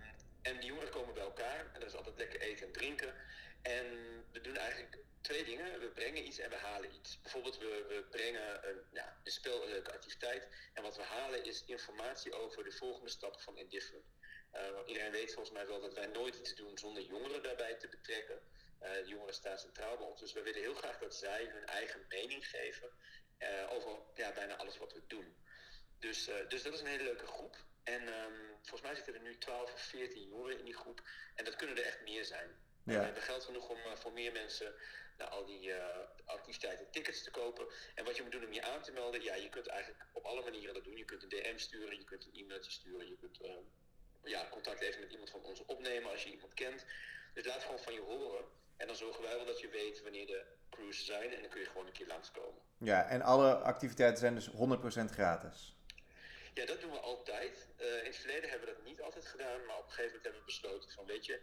[0.43, 3.15] en die jongeren komen bij elkaar en dat is altijd lekker eten en drinken.
[3.63, 3.87] En
[4.33, 5.81] we doen eigenlijk twee dingen.
[5.81, 7.21] We brengen iets en we halen iets.
[7.23, 10.49] Bijvoorbeeld, we, we brengen een, ja, een spel, een leuke activiteit.
[10.75, 14.05] En wat we halen is informatie over de volgende stappen van Indifferent.
[14.51, 17.89] Eh, iedereen weet volgens mij wel dat wij nooit iets doen zonder jongeren daarbij te
[17.89, 18.41] betrekken.
[18.81, 21.67] Eh, de jongeren staan centraal bij ons, dus we willen heel graag dat zij hun
[21.67, 22.91] eigen mening geven
[23.39, 25.37] eh, over ja, bijna alles wat we doen.
[25.99, 27.57] Dus, eh, dus dat is een hele leuke groep.
[27.83, 31.03] En ehm, volgens mij zitten er nu 12 of 14 jongeren in die groep.
[31.35, 32.49] En dat kunnen er echt meer zijn.
[32.85, 32.99] Ja.
[32.99, 34.75] We hebben geld genoeg om voor meer mensen
[35.17, 37.67] naar al die eh, activiteiten tickets te kopen.
[37.95, 40.25] En wat je moet doen om je aan te melden, ja, je kunt eigenlijk op
[40.25, 40.97] alle manieren dat doen.
[40.97, 43.51] Je kunt een DM sturen, je kunt een e-mailtje sturen, je kunt eh,
[44.25, 46.87] ja, contact even met iemand van ons opnemen als je iemand kent.
[47.35, 48.45] Dus laat gewoon van je horen.
[48.81, 51.61] En dan zorgen wij wel dat je weet wanneer de cruises zijn en dan kun
[51.61, 52.63] je gewoon een keer langskomen.
[52.79, 55.75] Ja, en alle activiteiten zijn dus 100% gratis.
[56.55, 57.69] Ja, dat doen we altijd.
[57.77, 60.25] Eh, in het verleden hebben we dat niet altijd gedaan, maar op een gegeven moment
[60.25, 61.41] hebben we besloten van weet je,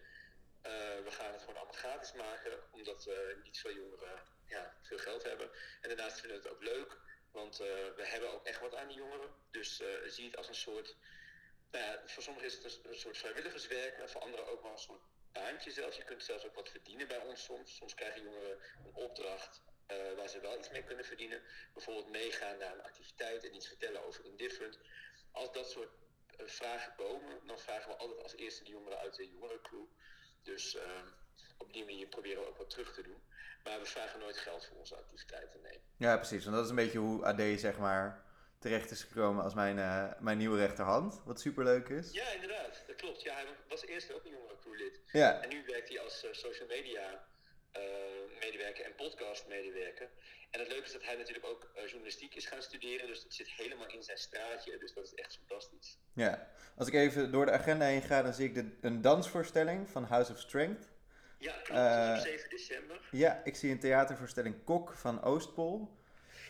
[0.62, 0.72] eh,
[1.04, 3.10] we gaan het gewoon allemaal gratis maken, omdat
[3.44, 5.50] niet veel jongeren ja, veel geld hebben.
[5.82, 6.98] En daarnaast vinden we het ook leuk,
[7.32, 9.30] want eh, we hebben ook echt wat aan die jongeren.
[9.52, 10.96] Dus zie het als een soort,
[11.72, 14.72] nou ja, voor sommigen is het een, een soort vrijwilligerswerk, maar voor anderen ook wel
[14.72, 15.04] een soort
[15.40, 15.96] baantje.
[15.98, 17.76] Je kunt zelfs ook wat verdienen bij ons soms.
[17.76, 21.42] Soms krijgen jongeren een opdracht eh, waar ze wel iets mee kunnen verdienen.
[21.74, 24.80] Bijvoorbeeld meegaan naar een activiteit en iets vertellen over Indifferent.
[25.32, 25.90] Als dat soort
[26.38, 29.86] eh, vragen komen, dan vragen we altijd als eerste de jongeren uit de jongerencrew.
[30.44, 31.02] Dus eh,
[31.58, 33.22] op die manier proberen we ook wat terug te doen.
[33.64, 35.82] Maar we vragen nooit geld voor onze activiteiten, nee.
[35.98, 36.44] Ja, precies.
[36.44, 38.26] Want dat is een beetje hoe AD zeg maar
[38.60, 41.22] terecht is gekomen als mijn, eh, mijn nieuwe rechterhand.
[41.26, 42.12] Wat superleuk is.
[42.12, 43.22] Ja, inderdaad, dat klopt.
[43.22, 44.99] Ja, hij was eerst ook een jongerencrewlid.
[45.12, 47.26] Ja, En nu werkt hij als eh, social media
[47.72, 47.82] eh,
[48.39, 50.10] medewerker en podcast medewerker.
[50.51, 53.08] En het leuke is dat hij natuurlijk ook journalistiek is gaan studeren.
[53.08, 54.78] Dus dat zit helemaal in zijn straatje.
[54.78, 55.97] Dus dat is echt fantastisch.
[56.14, 56.49] ja.
[56.76, 60.03] Als ik even door de agenda heen ga, dan zie ik de, een dansvoorstelling van
[60.03, 60.89] House of Strength.
[61.39, 62.18] Ja, klopt.
[62.18, 63.08] Op 7 december.
[63.12, 65.97] Ja, ik zie een theatervoorstelling Kok van Oostpol.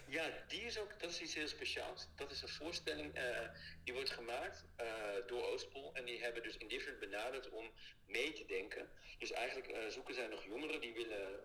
[0.09, 2.07] Ja, die is ook, dat is iets heel speciaals.
[2.15, 3.49] Dat is een voorstelling eh,
[3.83, 4.87] die wordt gemaakt eh,
[5.27, 5.93] door Oostpol.
[5.93, 7.71] En die hebben dus Indifferent benaderd om
[8.05, 8.89] mee te denken.
[9.17, 11.39] Dus eigenlijk eh, zoeken zij nog jongeren die willen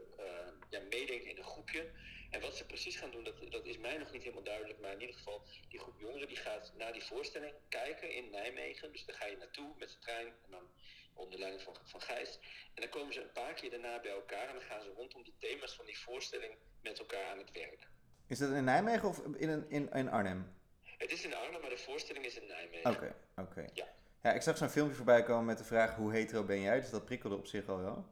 [0.70, 1.90] ja, meedenken in een groepje.
[2.30, 4.80] En wat ze precies gaan doen, dat, dat is mij nog niet helemaal duidelijk.
[4.80, 8.92] Maar in ieder geval, die groep jongeren die gaat naar die voorstelling kijken in Nijmegen.
[8.92, 10.26] Dus daar ga je naartoe met de trein.
[10.26, 10.70] En dan
[11.14, 12.38] onder leiding van, van Gijs.
[12.74, 15.24] En dan komen ze een paar keer daarna bij elkaar en dan gaan ze rondom
[15.24, 17.91] de thema's van die voorstelling met elkaar aan het werk.
[18.32, 20.52] Is dat in Nijmegen of in, een- in, in Arnhem?
[20.98, 22.90] Het is in Arnhem, maar de voorstelling is in Nijmegen.
[22.90, 23.64] Oké, oké.
[23.72, 23.84] Ja.
[24.22, 26.80] Ja, ik zag zo'n filmpje voorbij komen met de vraag hoe hetero ben jij?
[26.80, 28.04] Dus dat prikkelde op zich al wel.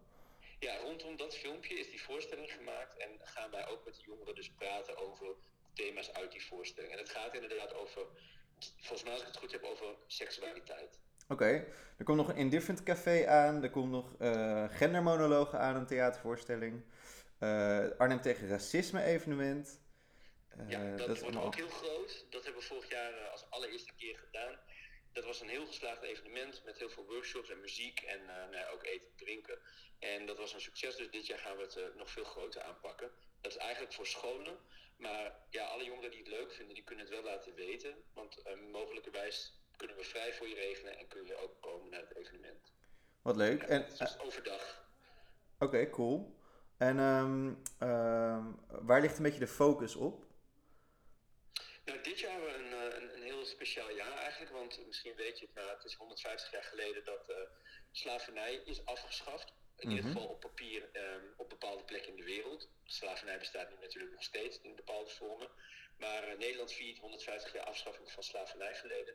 [0.59, 4.35] Ja, rondom dat filmpje is die voorstelling gemaakt en gaan wij ook met de jongeren
[4.35, 5.27] dus praten over
[5.73, 6.93] thema's uit die voorstelling.
[6.93, 8.03] En het gaat inderdaad over,
[8.79, 10.99] volgens mij als ik het goed heb, over seksualiteit.
[11.29, 11.64] Oké,
[11.97, 13.62] er komt nog een Indifferent Café aan.
[13.62, 16.83] Er komt nog eh, gendermonologen aan, een theatervoorstelling.
[17.39, 19.81] Eh, Arnhem tegen racisme evenement.
[20.59, 22.26] Eh, Ja, dat, is wordt ook heel groot.
[22.30, 24.59] Dat hebben we vorig jaar eh, als allereerste keer gedaan.
[25.12, 28.57] Dat was een heel geslaagd evenement met heel veel workshops en muziek en eh, nou
[28.57, 29.59] ja, ook eten en drinken.
[29.98, 32.62] En dat was een succes, dus dit jaar gaan we het eh, nog veel groter
[32.62, 33.11] aanpakken.
[33.40, 34.59] Dat is eigenlijk voor scholen,
[34.96, 37.94] maar ja, alle jongeren die het leuk vinden, die kunnen het wel laten weten.
[38.14, 42.01] Want eh, mogelijkerwijs kunnen we vrij voor je regelen en kun je ook komen naar
[42.01, 42.72] het evenement.
[43.22, 43.61] Wat leuk.
[43.61, 44.88] Ja, En, het is overdag.
[45.59, 46.38] Oké, cool.
[46.76, 48.44] En ehm, ehm,
[48.86, 50.24] waar ligt een beetje de focus op?
[51.91, 55.14] Nou, dit jaar hebben we een, eh, een, een heel speciaal jaar eigenlijk, want misschien
[55.14, 57.36] weet je het, maar het is 150 jaar geleden dat eh,
[57.93, 59.53] slavernij is afgeschaft.
[59.76, 60.12] In ieder Mhm.
[60.12, 62.68] geval op papier ehm, op bepaalde plekken in de wereld.
[62.84, 65.49] Slavernij bestaat nu natuurlijk nog steeds in bepaalde vormen.
[65.99, 69.14] Maar eh, Nederland viert 150 jaar afschaffing van slavernijverleden.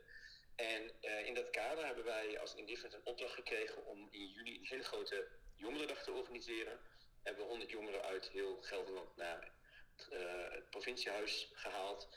[0.55, 4.55] En eh, in dat kader hebben wij als Indifferent een opdracht gekregen om in juli
[4.57, 6.80] een hele grote jongerendag te organiseren.
[7.23, 9.51] Hebben we 100 jongeren uit heel Gelderland naar
[10.49, 12.09] het provinciehuis gehaald.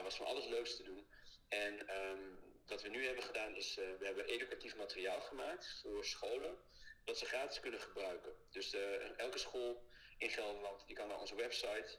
[0.00, 1.06] Was van alles leuks te doen.
[1.48, 2.34] En ehm,
[2.66, 6.56] wat we nu hebben gedaan is, eh, we hebben educatief materiaal gemaakt voor scholen,
[7.04, 8.32] dat ze gratis kunnen gebruiken.
[8.50, 9.86] Dus eh, elke school
[10.18, 11.98] in Gelderland die kan naar onze website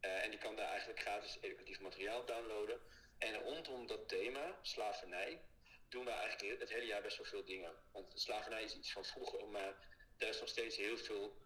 [0.00, 2.80] eh, en die kan daar eigenlijk gratis educatief materiaal downloaden.
[3.18, 5.42] En rondom dat thema, slavernij,
[5.88, 7.74] doen we eigenlijk het hele jaar best wel veel dingen.
[7.92, 9.74] Want slavernij is iets van vroeger, maar
[10.16, 11.44] daar is nog steeds heel veel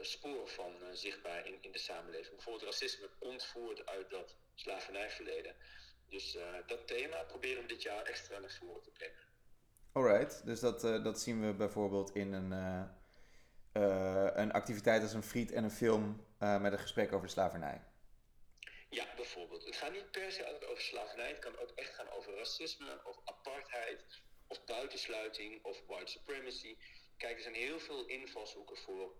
[0.00, 2.34] sporen van zichtbaar in, in de samenleving.
[2.34, 5.54] Bijvoorbeeld racisme komt voort uit dat slavernijverleden.
[6.08, 9.26] Dus eh, dat thema proberen we dit jaar extra naar voren te brengen.
[9.92, 15.22] Alright, dus dat, eh, dat zien we bijvoorbeeld in een, eh, een activiteit als een
[15.22, 17.82] friet en een film met een gesprek over slavernij.
[18.90, 19.64] Ja, bijvoorbeeld.
[19.64, 21.28] Het gaat niet per se altijd over slavernij.
[21.28, 24.04] Het kan ook echt gaan over racisme, of apartheid,
[24.46, 26.76] of buitensluiting, of white supremacy.
[27.16, 29.14] Kijk, er zijn heel veel invalshoeken voor,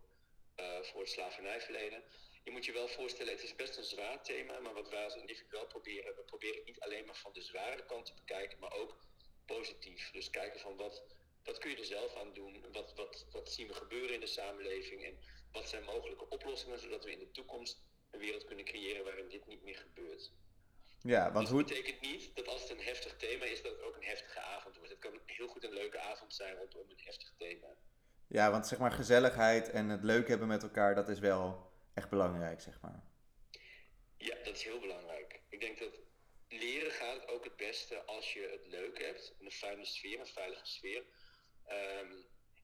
[0.82, 2.02] voor het slavernijverleden.
[2.48, 5.16] Je moet je wel voorstellen, het is best een zwaar thema, maar wat wij als
[5.16, 8.58] individu wel proberen, we proberen het niet alleen maar van de zware kant te bekijken,
[8.58, 8.96] maar ook
[9.46, 10.10] positief.
[10.10, 11.02] Dus kijken van wat,
[11.44, 14.26] wat kun je er zelf aan doen, wat, wat, wat zien we gebeuren in de
[14.26, 15.18] samenleving en
[15.52, 19.46] wat zijn mogelijke oplossingen, zodat we in de toekomst een wereld kunnen creëren waarin dit
[19.46, 20.32] niet meer gebeurt.
[21.02, 21.64] Ja, want Dus hoe...
[21.64, 24.40] dat betekent niet dat als het een heftig thema is, dat het ook een heftige
[24.40, 24.90] avond wordt.
[24.90, 27.68] Het kan heel goed een leuke avond zijn rondom een heftig thema.
[28.26, 31.67] Ja, want zeg maar gezelligheid en het leuk hebben met elkaar, dat is wel
[31.98, 33.02] echt belangrijk, zeg maar.
[34.16, 35.40] Ja, dat is heel belangrijk.
[35.48, 36.00] Ik denk dat
[36.48, 39.34] leren gaat ook het beste als je het leuk hebt.
[39.40, 41.04] Een fijne sfeer, een veilige sfeer.
[41.64, 42.12] Ehm,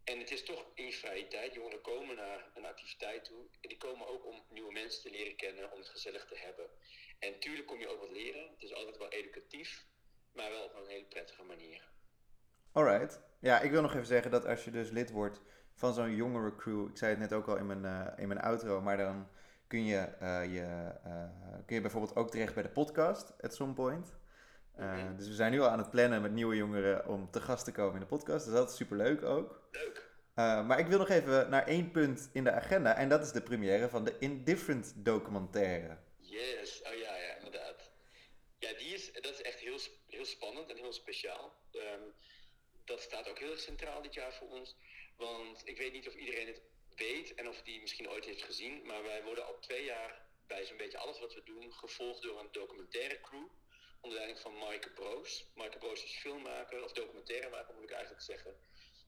[0.04, 1.54] en het is toch in je vrije tijd.
[1.54, 3.42] Jongeren komen naar een activiteit toe.
[3.60, 6.70] En die komen ook om nieuwe mensen te leren kennen, om het gezellig te hebben.
[7.18, 8.50] En tuurlijk kom je ook wat leren.
[8.50, 9.86] Het is altijd wel educatief,
[10.32, 11.92] maar wel op een hele prettige manier.
[12.72, 13.20] Alright.
[13.40, 15.40] Ja, ik wil nog even zeggen dat als je dus lid wordt
[15.74, 18.40] van zo'n jongere crew, ik zei het net ook al in mijn, eh, in mijn
[18.40, 19.28] outro, maar dan
[19.66, 21.24] kun je, eh, je, eh,
[21.66, 24.12] kun je bijvoorbeeld ook terecht bij de podcast at some point.
[25.16, 27.72] Dus we zijn nu al aan het plannen met nieuwe jongeren om te gast te
[27.72, 28.44] komen in de podcast.
[28.44, 29.68] Dus dat is superleuk ook.
[29.70, 30.12] Leuk.
[30.34, 33.42] Maar ik wil nog even naar één punt in de agenda en dat is de
[33.42, 35.96] première van de Indifferent documentaire.
[36.16, 37.90] Yes, oh ja, ja, inderdaad.
[38.58, 41.54] Ja, die is, dat is echt heel, heel spannend en heel speciaal.
[41.70, 42.02] Ehm,
[42.84, 44.76] dat staat ook heel erg centraal dit jaar voor ons.
[45.16, 46.60] Want ik weet niet of iedereen het
[46.96, 48.86] weet en of die misschien ooit heeft gezien.
[48.86, 52.40] Maar wij worden al twee jaar bij zo'n beetje alles wat we doen gevolgd door
[52.40, 53.46] een documentaire crew.
[54.00, 55.44] Onder leiding van Maaike Broos.
[55.54, 58.56] Maaike Broos is filmmaker, of documentairemaker moet ik eigenlijk zeggen.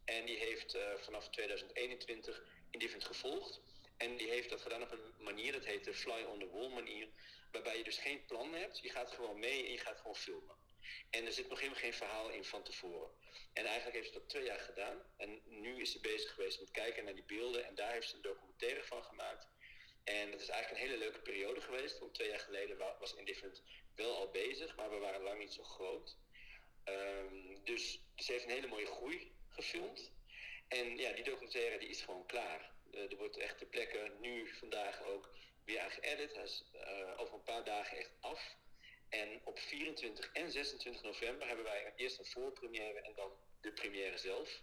[0.04, 3.60] En die heeft eh, vanaf 2021 Indifferent gevolgd.
[3.96, 6.68] En die heeft dat gedaan op een manier, dat heet de fly on the wall
[6.68, 7.08] manier.
[7.52, 10.56] Waarbij je dus geen plan hebt, je gaat gewoon mee en je gaat gewoon filmen.
[11.10, 13.10] En er zit nog helemaal geen verhaal in van tevoren.
[13.52, 15.02] En eigenlijk heeft ze dat twee jaar gedaan.
[15.16, 17.64] En nu is ze bezig geweest met kijken naar die beelden.
[17.66, 19.48] En daar heeft ze een documentaire van gemaakt.
[20.04, 21.98] En dat is eigenlijk een hele leuke periode geweest.
[21.98, 23.62] Want twee jaar geleden wa- was Indifferent
[23.94, 26.16] wel al bezig, maar we waren lang niet zo groot.
[26.84, 30.12] Ehm, dus ze heeft een hele mooie groei gefilmd.
[30.68, 32.74] En ja, die documentaire die is gewoon klaar.
[32.92, 35.30] Eh, er wordt echt ter plekke nu vandaag ook
[35.64, 36.34] weer aan geëdit.
[36.34, 38.56] Hij is eh, over een paar dagen echt af.
[39.08, 43.30] En op 24 en 26 november hebben wij eerst een voorpremière en dan
[43.60, 44.62] de première zelf.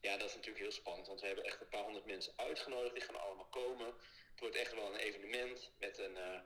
[0.00, 2.94] ja, dat is natuurlijk heel spannend, want we hebben echt een paar honderd mensen uitgenodigd.
[2.94, 3.86] Die gaan allemaal komen.
[4.30, 6.40] Het wordt echt wel een evenement met een, eh,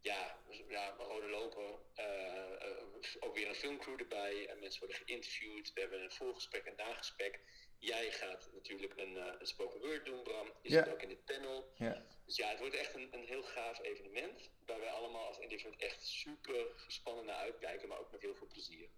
[0.00, 0.38] ja,
[0.68, 1.78] ja, rode loper.
[1.94, 2.84] eh, eh,
[3.20, 4.48] ook weer een filmcrew erbij.
[4.48, 5.72] En mensen worden geïnterviewd.
[5.72, 7.40] We hebben een voorgesprek en nagesprek.
[7.80, 10.46] Jij gaat natuurlijk een, eh, een spoken word doen, Bram.
[10.62, 10.84] Je Ja.
[10.84, 11.72] zit ook in dit panel.
[11.76, 12.02] Ja.
[12.24, 14.50] Dus ja, het wordt echt een, een heel gaaf evenement.
[14.66, 17.88] Waar wij allemaal als Indifferent echt super gespannen naar uitkijken.
[17.88, 18.88] Maar ook met heel veel plezier.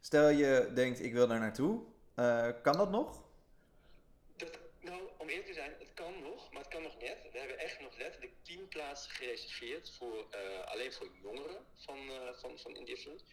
[0.00, 1.82] Stel je denkt, ik wil daar naartoe.
[2.14, 3.22] Eh, kan dat nog?
[4.36, 7.28] Dat, nou, om eerlijk te zijn, het kan nog, maar het kan nog net.
[7.32, 11.98] We hebben echt nog letterlijk 10 plaatsen gereserveerd voor, eh, alleen voor jongeren van,
[12.34, 13.24] van, van Indifferent.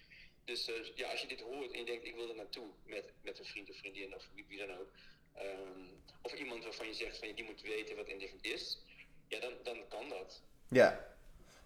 [0.48, 3.14] Dus eh, ja, als je dit hoort en je denkt, ik wil er naartoe met,
[3.22, 4.90] met een vriend of vriendin of wie, wie dan ook.
[5.34, 5.86] ehm,
[6.22, 8.84] of iemand waarvan je zegt, van, die moet weten wat Indifferent is.
[9.28, 10.44] Ja, dan, dan kan dat.
[10.68, 11.16] Ja.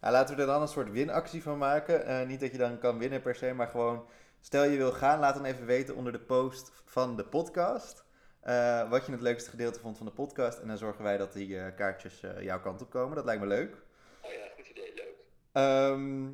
[0.02, 2.06] Nou, laten we er dan een soort winactie van maken.
[2.06, 4.10] Eh, niet dat je dan kan winnen per se, maar gewoon...
[4.40, 8.06] Stel je wil gaan, laat dan even weten onder de post van de podcast...
[8.42, 10.60] eh, wat je het leukste gedeelte vond van de podcast.
[10.60, 13.16] En dan zorgen wij dat die kaartjes jouw kant op komen.
[13.16, 13.84] Dat lijkt me leuk.
[14.22, 15.16] Oh ja, goed idee, leuk.
[15.52, 16.30] Ehm,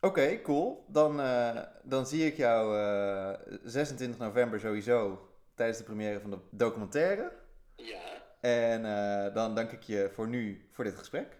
[0.00, 0.84] Oké, cool.
[0.88, 6.38] Dan, eh, dan zie ik jou eh, 26 november sowieso tijdens de première van de
[6.50, 7.32] documentaire.
[7.76, 8.00] Ja,
[8.40, 11.36] En eh, dan dank ik je voor nu voor dit gesprek.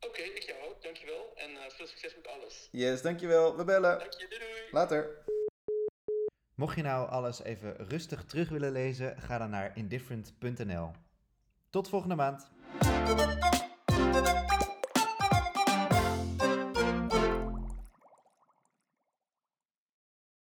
[0.00, 1.32] oké, ik jou ook, dankjewel.
[1.36, 2.68] En eh, veel succes met alles.
[2.72, 3.56] Yes, dankjewel.
[3.56, 3.98] We bellen.
[3.98, 4.68] Dank je, doei doei!
[4.70, 5.08] Later.
[6.54, 10.90] Mocht je nou alles even rustig terug willen lezen, ga dan naar indifferent.nl.
[11.70, 12.50] Tot volgende maand.